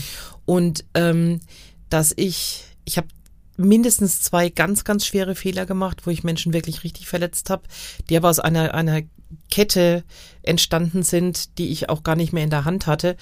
Und 0.45 0.85
ähm, 0.95 1.39
dass 1.89 2.13
ich, 2.15 2.65
ich 2.83 2.97
habe 2.97 3.07
mindestens 3.55 4.21
zwei 4.21 4.49
ganz, 4.49 4.83
ganz 4.83 5.05
schwere 5.05 5.35
Fehler 5.35 5.65
gemacht, 5.65 6.01
wo 6.05 6.09
ich 6.09 6.23
Menschen 6.23 6.53
wirklich 6.53 6.83
richtig 6.83 7.07
verletzt 7.07 7.49
habe, 7.49 7.63
die 8.09 8.17
aber 8.17 8.29
aus 8.29 8.39
einer, 8.39 8.73
einer 8.73 9.01
Kette 9.51 10.03
entstanden 10.41 11.03
sind, 11.03 11.57
die 11.57 11.69
ich 11.69 11.89
auch 11.89 12.03
gar 12.03 12.15
nicht 12.15 12.33
mehr 12.33 12.43
in 12.43 12.49
der 12.49 12.65
Hand 12.65 12.87
hatte. 12.87 13.17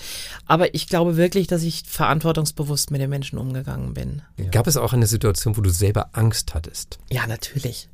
Aber 0.46 0.74
ich 0.76 0.88
glaube 0.88 1.18
wirklich, 1.18 1.48
dass 1.48 1.64
ich 1.64 1.84
verantwortungsbewusst 1.86 2.92
mit 2.92 3.02
den 3.02 3.10
Menschen 3.10 3.40
umgegangen 3.40 3.94
bin. 3.94 4.22
Gab 4.52 4.68
es 4.68 4.78
auch 4.78 4.94
eine 4.94 5.08
Situation, 5.08 5.58
wo 5.58 5.62
du 5.62 5.72
selber 5.72 6.10
Angst 6.14 6.54
hattest? 6.54 7.00
Ja, 7.10 7.26
natürlich. 7.28 7.90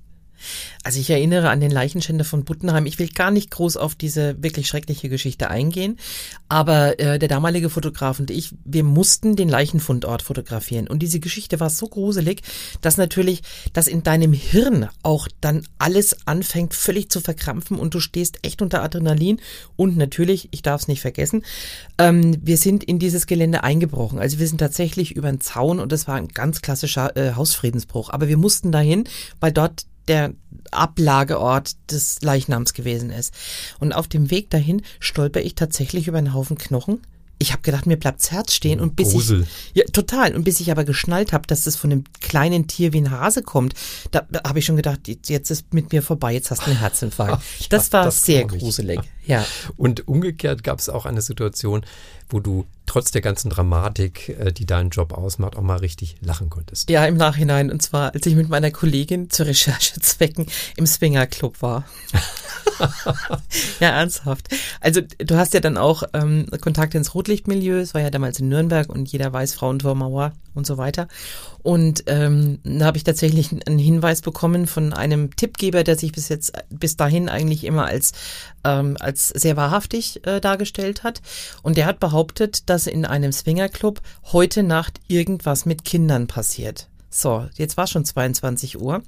Also 0.84 1.00
ich 1.00 1.10
erinnere 1.10 1.50
an 1.50 1.60
den 1.60 1.72
Leichenschänder 1.72 2.26
von 2.26 2.44
Buttenheim. 2.44 2.86
Ich 2.86 3.00
will 3.00 3.10
gar 3.10 3.32
nicht 3.32 3.52
groß 3.52 3.78
auf 3.78 3.96
diese 3.96 4.42
wirklich 4.42 4.68
schreckliche 4.68 5.10
Geschichte 5.10 5.50
eingehen, 5.50 5.98
aber 6.50 7.00
äh, 7.00 7.20
der 7.20 7.30
damalige 7.30 7.70
Fotograf 7.70 8.20
und 8.20 8.32
ich, 8.32 8.54
wir 8.66 8.84
mussten 8.84 9.36
den 9.36 9.50
Leichenfundort 9.50 10.22
fotografieren 10.22 10.88
und 10.88 11.00
diese 11.00 11.20
Geschichte 11.20 11.60
war 11.60 11.70
so 11.70 11.88
gruselig, 11.88 12.42
dass 12.82 12.98
natürlich, 12.98 13.42
dass 13.74 13.88
in 13.88 14.04
deinem 14.04 14.34
Hirn 14.34 14.90
auch 15.04 15.28
dann 15.40 15.66
alles 15.78 16.16
anfängt 16.26 16.74
völlig 16.74 17.10
zu 17.10 17.22
verkrampfen 17.22 17.78
und 17.78 17.94
du 17.94 18.00
stehst 18.00 18.40
echt 18.44 18.62
unter 18.62 18.84
Adrenalin 18.84 19.40
und 19.76 19.98
natürlich, 19.98 20.50
ich 20.52 20.62
darf 20.62 20.82
es 20.82 20.88
nicht 20.88 21.02
vergessen, 21.02 21.44
ähm, 21.98 22.38
wir 22.42 22.58
sind 22.58 22.84
in 22.84 23.00
dieses 23.00 23.28
Gelände 23.28 23.64
eingebrochen. 23.64 24.20
Also 24.20 24.40
wir 24.40 24.48
sind 24.48 24.58
tatsächlich 24.58 25.16
über 25.16 25.32
den 25.32 25.42
Zaun 25.42 25.80
und 25.80 25.92
das 25.92 26.08
war 26.08 26.16
ein 26.16 26.28
ganz 26.30 26.62
klassischer 26.62 27.16
äh, 27.16 27.34
Hausfriedensbruch, 27.36 28.10
aber 28.10 28.28
wir 28.28 28.38
mussten 28.38 28.72
dahin, 28.72 29.06
weil 29.40 29.52
dort 29.52 29.86
der 30.12 30.34
Ablageort 30.72 31.78
des 31.90 32.22
Leichnams 32.22 32.74
gewesen 32.74 33.12
ist. 33.12 33.34
Und 33.80 33.94
auf 33.94 34.10
dem 34.10 34.30
Weg 34.30 34.50
dahin 34.50 34.82
stolper 35.00 35.40
ich 35.40 35.56
tatsächlich 35.56 36.10
über 36.10 36.18
einen 36.18 36.34
Haufen 36.34 36.58
Knochen. 36.58 37.00
Ich 37.38 37.54
habe 37.54 37.64
gedacht, 37.64 37.88
mir 37.88 37.98
bleibt's 37.98 38.30
Herz 38.30 38.54
stehen 38.54 38.80
und 38.80 38.96
bis 38.96 39.14
Grusel. 39.14 39.48
ich 39.74 39.78
ja 39.80 39.84
total 39.92 40.36
und 40.36 40.44
bis 40.44 40.60
ich 40.60 40.70
aber 40.70 40.84
geschnallt 40.84 41.34
habe, 41.34 41.48
dass 41.48 41.64
das 41.64 41.76
von 41.76 41.92
einem 41.92 42.04
kleinen 42.20 42.68
Tier 42.68 42.94
wie 42.94 43.00
ein 43.00 43.10
Hase 43.10 43.42
kommt, 43.42 43.74
da, 44.12 44.28
da 44.30 44.44
habe 44.44 44.60
ich 44.60 44.66
schon 44.66 44.76
gedacht, 44.76 45.08
jetzt 45.08 45.50
ist 45.50 45.74
mit 45.74 45.92
mir 45.92 46.04
vorbei, 46.04 46.34
jetzt 46.34 46.52
hast 46.52 46.62
du 46.62 46.68
einen 46.68 46.80
Herzinfarkt. 46.80 47.42
ja, 47.60 47.66
das 47.70 47.92
war 47.94 48.04
das 48.04 48.24
sehr 48.26 48.46
gruselig. 48.46 49.00
Ja. 49.26 49.44
Und 49.76 50.08
umgekehrt 50.08 50.64
gab 50.64 50.78
es 50.78 50.90
auch 50.90 51.08
eine 51.08 51.22
Situation, 51.22 51.84
wo 52.32 52.40
du 52.40 52.66
trotz 52.86 53.12
der 53.12 53.22
ganzen 53.22 53.50
Dramatik, 53.50 54.30
äh, 54.38 54.52
die 54.52 54.66
deinen 54.66 54.90
Job 54.90 55.14
ausmacht, 55.14 55.56
auch 55.56 55.62
mal 55.62 55.78
richtig 55.78 56.18
lachen 56.22 56.50
konntest. 56.50 56.90
Ja, 56.90 57.06
im 57.06 57.16
Nachhinein. 57.16 57.72
Und 57.72 57.82
zwar, 57.82 58.14
als 58.14 58.26
ich 58.26 58.36
mit 58.36 58.50
meiner 58.50 58.72
Kollegin 58.72 59.30
zu 59.30 59.44
Recherchezwecken 59.44 60.48
im 60.76 60.86
Swinger 60.86 61.26
Club 61.28 61.62
war. 61.62 61.86
ja, 63.80 63.90
ernsthaft. 63.90 64.50
Also 64.80 65.02
du 65.02 65.36
hast 65.36 65.54
ja 65.54 65.60
dann 65.60 65.78
auch 65.78 66.04
ähm, 66.14 66.48
Kontakte 66.60 66.98
ins 66.98 67.14
Rotlichtmilieu. 67.14 67.80
Es 67.80 67.94
war 67.94 68.02
ja 68.02 68.10
damals 68.10 68.40
in 68.40 68.50
Nürnberg 68.50 68.90
und 68.90 69.12
jeder 69.12 69.32
weiß 69.32 69.54
Frauentormauer 69.54 70.34
und 70.54 70.68
so 70.68 70.78
weiter. 70.78 71.08
Und 71.64 72.04
ähm, 72.08 72.60
da 72.64 72.86
habe 72.86 72.98
ich 72.98 73.04
tatsächlich 73.04 73.52
einen 73.52 73.80
Hinweis 73.80 74.22
bekommen 74.22 74.68
von 74.68 74.94
einem 74.94 75.36
Tippgeber, 75.36 75.84
der 75.84 75.98
sich 75.98 76.12
bis 76.12 76.28
jetzt 76.28 76.54
bis 76.70 76.98
dahin 76.98 77.30
eigentlich 77.30 77.64
immer 77.64 77.86
als 77.86 78.14
ähm, 78.64 78.98
als 79.00 79.30
sehr 79.30 79.58
wahrhaftig 79.58 80.26
äh, 80.26 80.40
dargestellt 80.40 81.04
hat. 81.04 81.22
Und 81.62 81.78
der 81.78 81.86
hat 81.86 82.00
behauptet, 82.00 82.21
dass 82.70 82.88
in 82.88 83.06
einem 83.06 83.32
Swingerclub 83.32 84.02
heute 84.32 84.64
Nacht 84.64 85.00
irgendwas 85.08 85.66
mit 85.66 85.86
Kindern 85.86 86.28
passiert. 86.28 86.88
So, 87.10 87.48
jetzt 87.56 87.78
war 87.78 87.88
schon 87.88 88.06
22 88.06 88.80
Uhr. 88.80 89.04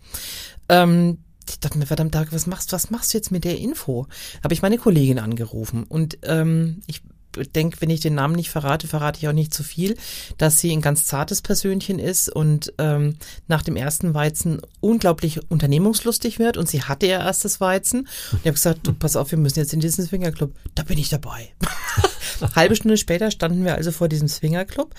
Ähm, 0.67 1.19
ich 1.47 1.59
dachte 1.59 1.77
mir, 1.77 1.85
verdammt, 1.85 2.15
was 2.31 2.47
machst, 2.47 2.71
was 2.71 2.89
machst 2.89 3.13
du 3.13 3.17
jetzt 3.17 3.31
mit 3.31 3.43
der 3.43 3.57
Info? 3.57 4.07
Habe 4.43 4.53
ich 4.53 4.61
meine 4.61 4.77
Kollegin 4.77 5.19
angerufen 5.19 5.83
und 5.83 6.17
ähm, 6.23 6.81
ich 6.87 7.01
denke, 7.55 7.81
wenn 7.81 7.89
ich 7.89 8.01
den 8.01 8.15
Namen 8.15 8.35
nicht 8.35 8.49
verrate, 8.49 8.87
verrate 8.87 9.19
ich 9.19 9.27
auch 9.27 9.33
nicht 9.33 9.53
zu 9.53 9.63
viel, 9.63 9.95
dass 10.37 10.59
sie 10.59 10.71
ein 10.71 10.81
ganz 10.81 11.05
zartes 11.05 11.41
Persönchen 11.41 11.99
ist 11.99 12.29
und 12.29 12.73
ähm, 12.77 13.15
nach 13.47 13.61
dem 13.61 13.75
ersten 13.75 14.13
Weizen 14.13 14.61
unglaublich 14.79 15.39
unternehmungslustig 15.49 16.39
wird 16.39 16.57
und 16.57 16.67
sie 16.69 16.83
hatte 16.83 17.05
ihr 17.05 17.19
erstes 17.19 17.61
Weizen. 17.61 18.01
Und 18.31 18.39
ich 18.39 18.47
habe 18.47 18.53
gesagt, 18.53 18.87
du, 18.87 18.93
pass 18.93 19.15
auf, 19.15 19.31
wir 19.31 19.37
müssen 19.37 19.59
jetzt 19.59 19.73
in 19.73 19.79
diesen 19.79 20.05
Swingerclub. 20.05 20.53
Da 20.75 20.83
bin 20.83 20.97
ich 20.97 21.09
dabei. 21.09 21.49
Halbe 22.55 22.75
Stunde 22.75 22.97
später 22.97 23.31
standen 23.31 23.63
wir 23.63 23.75
also 23.75 23.91
vor 23.91 24.09
diesem 24.09 24.27
Swingerclub 24.27 24.93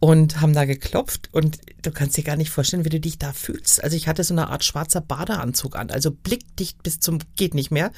und 0.00 0.40
haben 0.40 0.52
da 0.52 0.64
geklopft 0.64 1.28
und 1.32 1.58
du 1.82 1.90
kannst 1.90 2.16
dir 2.16 2.24
gar 2.24 2.36
nicht 2.36 2.50
vorstellen, 2.50 2.84
wie 2.84 2.90
du 2.90 3.00
dich 3.00 3.18
da 3.18 3.32
fühlst. 3.32 3.82
Also 3.82 3.96
ich 3.96 4.08
hatte 4.08 4.24
so 4.24 4.34
eine 4.34 4.48
Art 4.50 4.64
schwarzer 4.64 5.00
Badeanzug 5.00 5.76
an, 5.76 5.90
also 5.90 6.10
blickdicht 6.10 6.82
bis 6.82 7.00
zum 7.00 7.18
geht 7.36 7.54
nicht 7.54 7.70
mehr. 7.70 7.92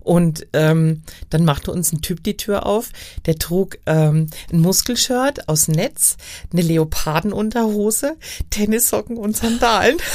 Und 0.00 0.46
ähm, 0.52 1.02
dann 1.30 1.44
machte 1.44 1.72
uns 1.72 1.92
ein 1.92 2.02
Typ 2.02 2.22
die 2.22 2.36
Tür 2.36 2.66
auf, 2.66 2.90
der 3.26 3.36
trug 3.36 3.78
ähm, 3.86 4.26
ein 4.52 4.60
Muskelshirt 4.60 5.48
aus 5.48 5.68
Netz, 5.68 6.16
eine 6.52 6.62
Leopardenunterhose, 6.62 8.16
Tennissocken 8.50 9.16
und 9.16 9.36
Sandalen. 9.36 9.98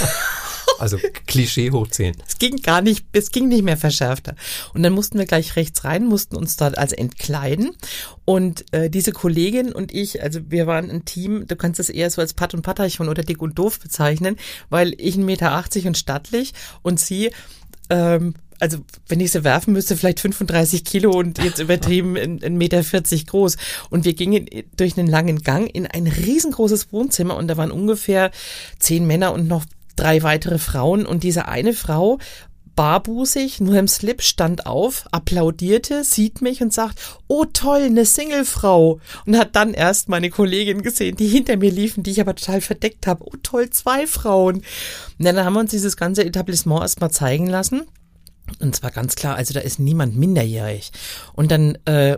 Also 0.79 0.97
Klischee 1.27 1.71
hoch 1.71 1.87
10. 1.87 2.15
Es 2.27 2.37
ging 2.37 2.61
gar 2.61 2.81
nicht, 2.81 3.05
es 3.11 3.31
ging 3.31 3.47
nicht 3.47 3.63
mehr 3.63 3.77
verschärfter. 3.77 4.35
Und 4.73 4.83
dann 4.83 4.93
mussten 4.93 5.17
wir 5.17 5.25
gleich 5.25 5.55
rechts 5.55 5.83
rein, 5.83 6.05
mussten 6.05 6.35
uns 6.35 6.55
dort 6.57 6.77
also 6.77 6.95
entkleiden. 6.95 7.71
Und 8.25 8.65
äh, 8.73 8.89
diese 8.89 9.11
Kollegin 9.11 9.71
und 9.71 9.93
ich, 9.93 10.21
also 10.21 10.39
wir 10.49 10.67
waren 10.67 10.89
ein 10.89 11.05
Team, 11.05 11.47
du 11.47 11.55
kannst 11.55 11.79
es 11.79 11.89
eher 11.89 12.09
so 12.09 12.21
als 12.21 12.33
Pat 12.33 12.53
und 12.53 12.61
Patterchen 12.61 13.09
oder 13.09 13.23
dick 13.23 13.41
und 13.41 13.57
doof 13.57 13.79
bezeichnen, 13.79 14.37
weil 14.69 14.93
ich 14.97 15.15
1,80 15.15 15.23
Meter 15.23 15.87
und 15.87 15.97
stattlich 15.97 16.53
und 16.81 16.99
sie 16.99 17.31
ähm, 17.89 18.33
also 18.59 18.77
wenn 19.07 19.19
ich 19.19 19.31
sie 19.31 19.43
werfen 19.43 19.73
müsste, 19.73 19.97
vielleicht 19.97 20.19
35 20.19 20.85
Kilo 20.85 21.11
und 21.11 21.43
jetzt 21.43 21.59
übertrieben 21.59 22.15
ein 22.15 22.57
Meter 22.57 22.83
40 22.83 23.27
groß. 23.27 23.57
Und 23.89 24.05
wir 24.05 24.13
gingen 24.13 24.47
durch 24.77 24.97
einen 24.97 25.07
langen 25.07 25.41
Gang 25.41 25.69
in 25.73 25.85
ein 25.85 26.07
riesengroßes 26.07 26.91
Wohnzimmer 26.91 27.35
und 27.35 27.47
da 27.47 27.57
waren 27.57 27.71
ungefähr 27.71 28.31
zehn 28.79 29.05
Männer 29.05 29.33
und 29.33 29.47
noch 29.47 29.65
drei 29.95 30.23
weitere 30.23 30.57
Frauen 30.57 31.05
und 31.05 31.23
diese 31.23 31.47
eine 31.47 31.73
Frau 31.73 32.19
barbusig, 32.75 33.61
nur 33.61 33.77
im 33.77 33.87
Slip, 33.87 34.21
stand 34.21 34.65
auf, 34.65 35.05
applaudierte, 35.11 36.03
sieht 36.03 36.41
mich 36.41 36.61
und 36.61 36.73
sagt, 36.73 36.99
oh 37.27 37.45
toll, 37.45 37.83
eine 37.83 38.05
Singlefrau. 38.05 38.99
Und 39.25 39.37
hat 39.37 39.55
dann 39.55 39.73
erst 39.73 40.09
meine 40.09 40.29
Kollegin 40.29 40.81
gesehen, 40.81 41.15
die 41.15 41.27
hinter 41.27 41.57
mir 41.57 41.71
liefen, 41.71 42.03
die 42.03 42.11
ich 42.11 42.21
aber 42.21 42.35
total 42.35 42.61
verdeckt 42.61 43.07
habe. 43.07 43.25
Oh 43.25 43.37
toll, 43.41 43.69
zwei 43.69 44.07
Frauen. 44.07 44.57
Und 44.57 45.25
dann 45.25 45.43
haben 45.43 45.53
wir 45.53 45.61
uns 45.61 45.71
dieses 45.71 45.97
ganze 45.97 46.25
Etablissement 46.25 46.81
erstmal 46.81 47.11
zeigen 47.11 47.47
lassen. 47.47 47.83
Und 48.59 48.75
zwar 48.75 48.91
ganz 48.91 49.15
klar, 49.15 49.35
also 49.35 49.53
da 49.53 49.61
ist 49.61 49.79
niemand 49.79 50.15
minderjährig. 50.17 50.91
Und 51.33 51.51
dann 51.51 51.77
äh, 51.85 52.17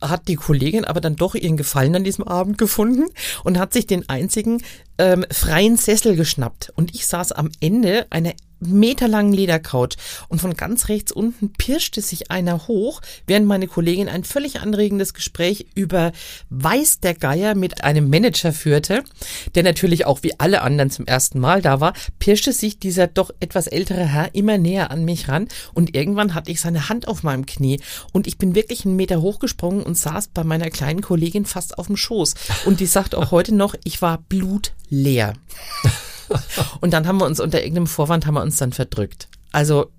hat 0.00 0.28
die 0.28 0.36
Kollegin 0.36 0.84
aber 0.84 1.00
dann 1.00 1.16
doch 1.16 1.34
ihren 1.34 1.56
Gefallen 1.56 1.96
an 1.96 2.04
diesem 2.04 2.26
Abend 2.26 2.58
gefunden 2.58 3.06
und 3.44 3.58
hat 3.58 3.72
sich 3.72 3.86
den 3.86 4.08
einzigen 4.08 4.62
ähm, 4.98 5.24
freien 5.30 5.76
Sessel 5.76 6.16
geschnappt. 6.16 6.72
Und 6.76 6.94
ich 6.94 7.06
saß 7.06 7.32
am 7.32 7.50
Ende 7.60 8.06
einer 8.10 8.32
meterlangen 8.60 9.32
Ledercouch 9.32 9.96
und 10.28 10.40
von 10.40 10.54
ganz 10.54 10.88
rechts 10.88 11.12
unten 11.12 11.52
pirschte 11.52 12.00
sich 12.00 12.30
einer 12.30 12.68
hoch, 12.68 13.00
während 13.26 13.46
meine 13.46 13.66
Kollegin 13.66 14.08
ein 14.08 14.24
völlig 14.24 14.60
anregendes 14.60 15.14
Gespräch 15.14 15.66
über 15.74 16.12
Weiß 16.50 17.00
der 17.00 17.14
Geier 17.14 17.54
mit 17.54 17.84
einem 17.84 18.08
Manager 18.08 18.52
führte, 18.52 19.02
der 19.54 19.62
natürlich 19.62 20.06
auch 20.06 20.22
wie 20.22 20.38
alle 20.38 20.62
anderen 20.62 20.90
zum 20.90 21.06
ersten 21.06 21.40
Mal 21.40 21.62
da 21.62 21.80
war, 21.80 21.94
pirschte 22.18 22.52
sich 22.52 22.78
dieser 22.78 23.06
doch 23.06 23.30
etwas 23.40 23.66
ältere 23.66 24.04
Herr 24.04 24.34
immer 24.34 24.58
näher 24.58 24.90
an 24.90 25.04
mich 25.04 25.28
ran. 25.28 25.48
Und 25.74 25.94
irgendwann 25.94 26.34
hatte 26.34 26.50
ich 26.50 26.60
seine 26.60 26.88
Hand 26.88 27.08
auf 27.08 27.22
meinem 27.22 27.46
Knie. 27.46 27.80
Und 28.12 28.26
ich 28.26 28.38
bin 28.38 28.54
wirklich 28.54 28.84
einen 28.84 28.96
Meter 28.96 29.20
hochgesprungen 29.20 29.82
und 29.82 29.96
saß 29.96 30.28
bei 30.28 30.44
meiner 30.44 30.70
kleinen 30.70 31.00
Kollegin 31.00 31.44
fast 31.44 31.78
auf 31.78 31.86
dem 31.86 31.96
Schoß. 31.96 32.34
Und 32.64 32.80
die 32.80 32.86
sagt 32.86 33.14
auch 33.14 33.30
heute 33.30 33.54
noch, 33.54 33.74
ich 33.84 34.02
war 34.02 34.18
blutleer. 34.28 35.34
Und 36.80 36.92
dann 36.92 37.06
haben 37.06 37.18
wir 37.18 37.26
uns 37.26 37.40
unter 37.40 37.60
irgendeinem 37.60 37.86
Vorwand 37.86 38.26
haben 38.26 38.34
wir 38.34 38.42
uns 38.42 38.56
dann 38.56 38.72
verdrückt. 38.72 39.28
Also 39.52 39.90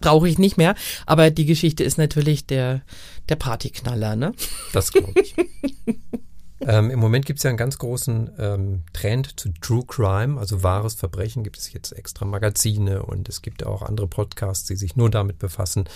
brauche 0.00 0.28
ich 0.28 0.38
nicht 0.38 0.56
mehr, 0.56 0.74
aber 1.06 1.30
die 1.30 1.46
Geschichte 1.46 1.84
ist 1.84 1.98
natürlich 1.98 2.46
der, 2.46 2.82
der 3.28 3.36
Partyknaller, 3.36 4.16
ne? 4.16 4.32
Das 4.72 4.92
glaube 4.92 5.20
ich. 5.20 5.34
ähm, 6.60 6.90
Im 6.90 6.98
Moment 6.98 7.26
gibt 7.26 7.38
es 7.38 7.42
ja 7.42 7.50
einen 7.50 7.56
ganz 7.56 7.78
großen 7.78 8.30
ähm, 8.38 8.82
Trend 8.92 9.38
zu 9.38 9.50
True 9.60 9.84
Crime, 9.86 10.38
also 10.38 10.62
wahres 10.62 10.94
Verbrechen. 10.94 11.42
Gibt 11.42 11.58
es 11.58 11.72
jetzt 11.72 11.92
extra 11.92 12.24
Magazine 12.24 13.02
und 13.02 13.28
es 13.28 13.42
gibt 13.42 13.66
auch 13.66 13.82
andere 13.82 14.06
Podcasts, 14.06 14.66
die 14.66 14.76
sich 14.76 14.96
nur 14.96 15.10
damit 15.10 15.38
befassen. 15.38 15.88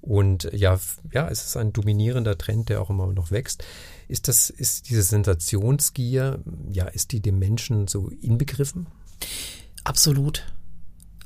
Und 0.00 0.48
ja, 0.52 0.78
ja, 1.12 1.28
es 1.28 1.44
ist 1.44 1.56
ein 1.56 1.72
dominierender 1.72 2.38
Trend, 2.38 2.68
der 2.68 2.80
auch 2.80 2.90
immer 2.90 3.06
noch 3.08 3.30
wächst. 3.30 3.64
Ist 4.08 4.26
das, 4.28 4.50
ist 4.50 4.88
diese 4.88 5.02
Sensationsgier, 5.02 6.40
ja, 6.70 6.86
ist 6.86 7.12
die 7.12 7.20
dem 7.20 7.38
Menschen 7.38 7.86
so 7.86 8.08
inbegriffen? 8.08 8.86
Absolut. 9.84 10.44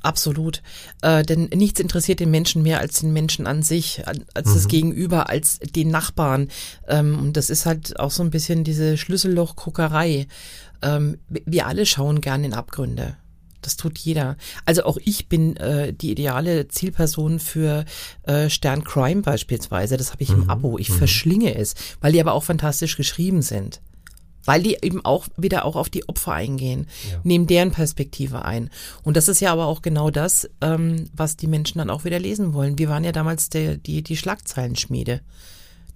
Absolut. 0.05 0.61
Äh, 1.01 1.23
denn 1.23 1.49
nichts 1.55 1.79
interessiert 1.79 2.19
den 2.19 2.29
Menschen 2.29 2.61
mehr 2.61 2.79
als 2.79 2.99
den 2.99 3.11
Menschen 3.11 3.47
an 3.47 3.63
sich, 3.63 4.03
als 4.07 4.49
mhm. 4.49 4.53
das 4.53 4.67
Gegenüber, 4.67 5.29
als 5.29 5.57
den 5.59 5.89
Nachbarn. 5.89 6.49
Ähm, 6.87 7.17
und 7.17 7.37
das 7.37 7.49
ist 7.49 7.65
halt 7.65 7.99
auch 7.99 8.11
so 8.11 8.21
ein 8.21 8.29
bisschen 8.29 8.63
diese 8.63 8.97
Schlüssellochguckerei. 8.97 10.27
Ähm, 10.83 11.17
wir 11.27 11.65
alle 11.65 11.87
schauen 11.87 12.21
gern 12.21 12.43
in 12.43 12.53
Abgründe. 12.53 13.17
Das 13.63 13.77
tut 13.77 13.97
jeder. 13.97 14.37
Also 14.65 14.83
auch 14.83 14.97
ich 15.03 15.27
bin 15.27 15.57
äh, 15.57 15.91
die 15.91 16.11
ideale 16.11 16.67
Zielperson 16.67 17.39
für 17.39 17.83
äh, 18.23 18.47
Stern 18.51 18.83
Crime 18.83 19.23
beispielsweise. 19.23 19.97
Das 19.97 20.11
habe 20.11 20.21
ich 20.21 20.29
mhm. 20.29 20.43
im 20.43 20.49
Abo. 20.51 20.77
Ich 20.77 20.91
mhm. 20.91 20.97
verschlinge 20.97 21.55
es, 21.55 21.73
weil 21.99 22.11
die 22.11 22.21
aber 22.21 22.33
auch 22.33 22.43
fantastisch 22.43 22.95
geschrieben 22.95 23.41
sind 23.41 23.81
weil 24.45 24.63
die 24.63 24.77
eben 24.81 25.03
auch 25.03 25.27
wieder 25.37 25.65
auch 25.65 25.75
auf 25.75 25.89
die 25.89 26.07
Opfer 26.07 26.33
eingehen, 26.33 26.87
ja. 27.11 27.19
nehmen 27.23 27.47
deren 27.47 27.71
Perspektive 27.71 28.45
ein. 28.45 28.69
Und 29.03 29.17
das 29.17 29.27
ist 29.27 29.41
ja 29.41 29.51
aber 29.51 29.65
auch 29.65 29.81
genau 29.81 30.11
das, 30.11 30.49
ähm, 30.61 31.09
was 31.13 31.35
die 31.35 31.47
Menschen 31.47 31.79
dann 31.79 31.89
auch 31.89 32.05
wieder 32.05 32.19
lesen 32.19 32.53
wollen. 32.53 32.77
Wir 32.77 32.89
waren 32.89 33.03
ja 33.03 33.11
damals 33.11 33.49
der, 33.49 33.77
die, 33.77 34.03
die 34.03 34.17
Schlagzeilenschmiede, 34.17 35.21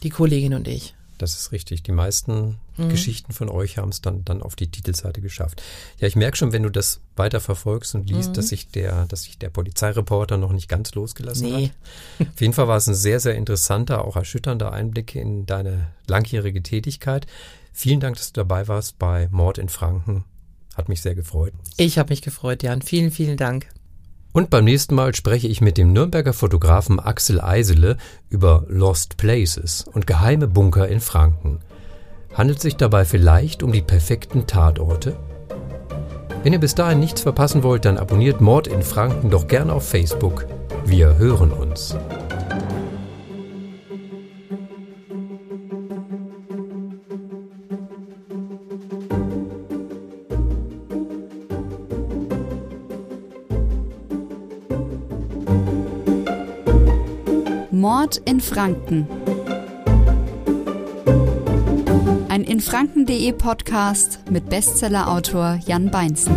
die 0.04 0.10
Kollegin 0.10 0.54
und 0.54 0.68
ich. 0.68 0.94
Das 1.20 1.36
ist 1.36 1.52
richtig. 1.52 1.84
Die 1.84 1.92
meisten 1.92 2.60
mhm. 2.78 2.90
Geschichten 2.90 3.34
von 3.34 3.50
euch 3.50 3.78
haben 3.78 3.90
es 3.90 4.02
dann, 4.02 4.24
dann 4.24 4.42
auf 4.42 4.56
die 4.56 4.72
Titelseite 4.72 5.20
geschafft. 5.20 5.62
Ja, 6.00 6.08
ich 6.08 6.16
merke 6.16 6.38
schon, 6.38 6.54
wenn 6.54 6.64
du 6.64 6.70
das 6.70 7.02
weiter 7.18 7.42
verfolgst 7.42 7.94
und 7.94 8.10
liest, 8.10 8.30
mhm. 8.30 8.34
dass 8.36 8.48
sich 8.48 8.70
der, 8.70 9.06
dass 9.06 9.24
sich 9.24 9.38
der 9.38 9.50
Polizeireporter 9.50 10.38
noch 10.38 10.54
nicht 10.54 10.70
ganz 10.70 10.96
losgelassen 10.96 11.52
nee. 11.52 11.72
hat. 12.20 12.28
Auf 12.34 12.42
jeden 12.42 12.54
Fall 12.54 12.70
war 12.70 12.78
es 12.78 12.88
ein 12.88 12.96
sehr, 12.96 13.20
sehr 13.20 13.36
interessanter, 13.36 14.06
auch 14.06 14.16
erschütternder 14.16 14.72
Einblick 14.72 15.14
in 15.14 15.46
deine 15.46 15.88
langjährige 16.08 16.64
Tätigkeit. 16.64 17.28
Vielen 17.80 18.02
Dank, 18.02 18.18
dass 18.18 18.34
du 18.34 18.42
dabei 18.42 18.68
warst 18.68 19.00
bei 19.00 19.30
Mord 19.32 19.58
in 19.58 19.70
Franken. 19.70 20.26
Hat 20.76 20.90
mich 20.90 21.02
sehr 21.02 21.16
gefreut. 21.16 21.54
Ich 21.78 21.98
habe 21.98 22.10
mich 22.10 22.22
gefreut, 22.22 22.62
Jan. 22.62 22.82
Vielen, 22.82 23.10
vielen 23.10 23.38
Dank. 23.38 23.70
Und 24.34 24.50
beim 24.50 24.66
nächsten 24.66 24.96
Mal 24.96 25.16
spreche 25.16 25.48
ich 25.48 25.62
mit 25.62 25.78
dem 25.78 25.94
Nürnberger 25.94 26.34
Fotografen 26.34 27.00
Axel 27.00 27.40
Eisele 27.40 27.96
über 28.28 28.66
Lost 28.68 29.16
Places 29.16 29.86
und 29.94 30.08
geheime 30.08 30.50
Bunker 30.50 30.90
in 30.90 31.00
Franken. 31.00 31.62
Handelt 32.34 32.60
sich 32.60 32.76
dabei 32.76 33.06
vielleicht 33.06 33.64
um 33.64 33.72
die 33.72 33.82
perfekten 33.82 34.46
Tatorte? 34.46 35.16
Wenn 36.44 36.52
ihr 36.52 36.60
bis 36.60 36.76
dahin 36.76 37.00
nichts 37.00 37.22
verpassen 37.22 37.64
wollt, 37.64 37.86
dann 37.86 37.98
abonniert 37.98 38.42
Mord 38.42 38.68
in 38.68 38.82
Franken 38.82 39.30
doch 39.30 39.48
gern 39.48 39.70
auf 39.70 39.88
Facebook. 39.88 40.46
Wir 40.84 41.18
hören 41.18 41.54
uns. 41.54 41.96
Mord 58.10 58.22
in 58.26 58.40
Franken. 58.40 59.08
Ein 62.28 62.44
Infranken.de 62.44 63.32
Podcast 63.34 64.20
mit 64.32 64.50
Bestsellerautor 64.50 65.60
Jan 65.68 65.92
Beinzen. 65.92 66.34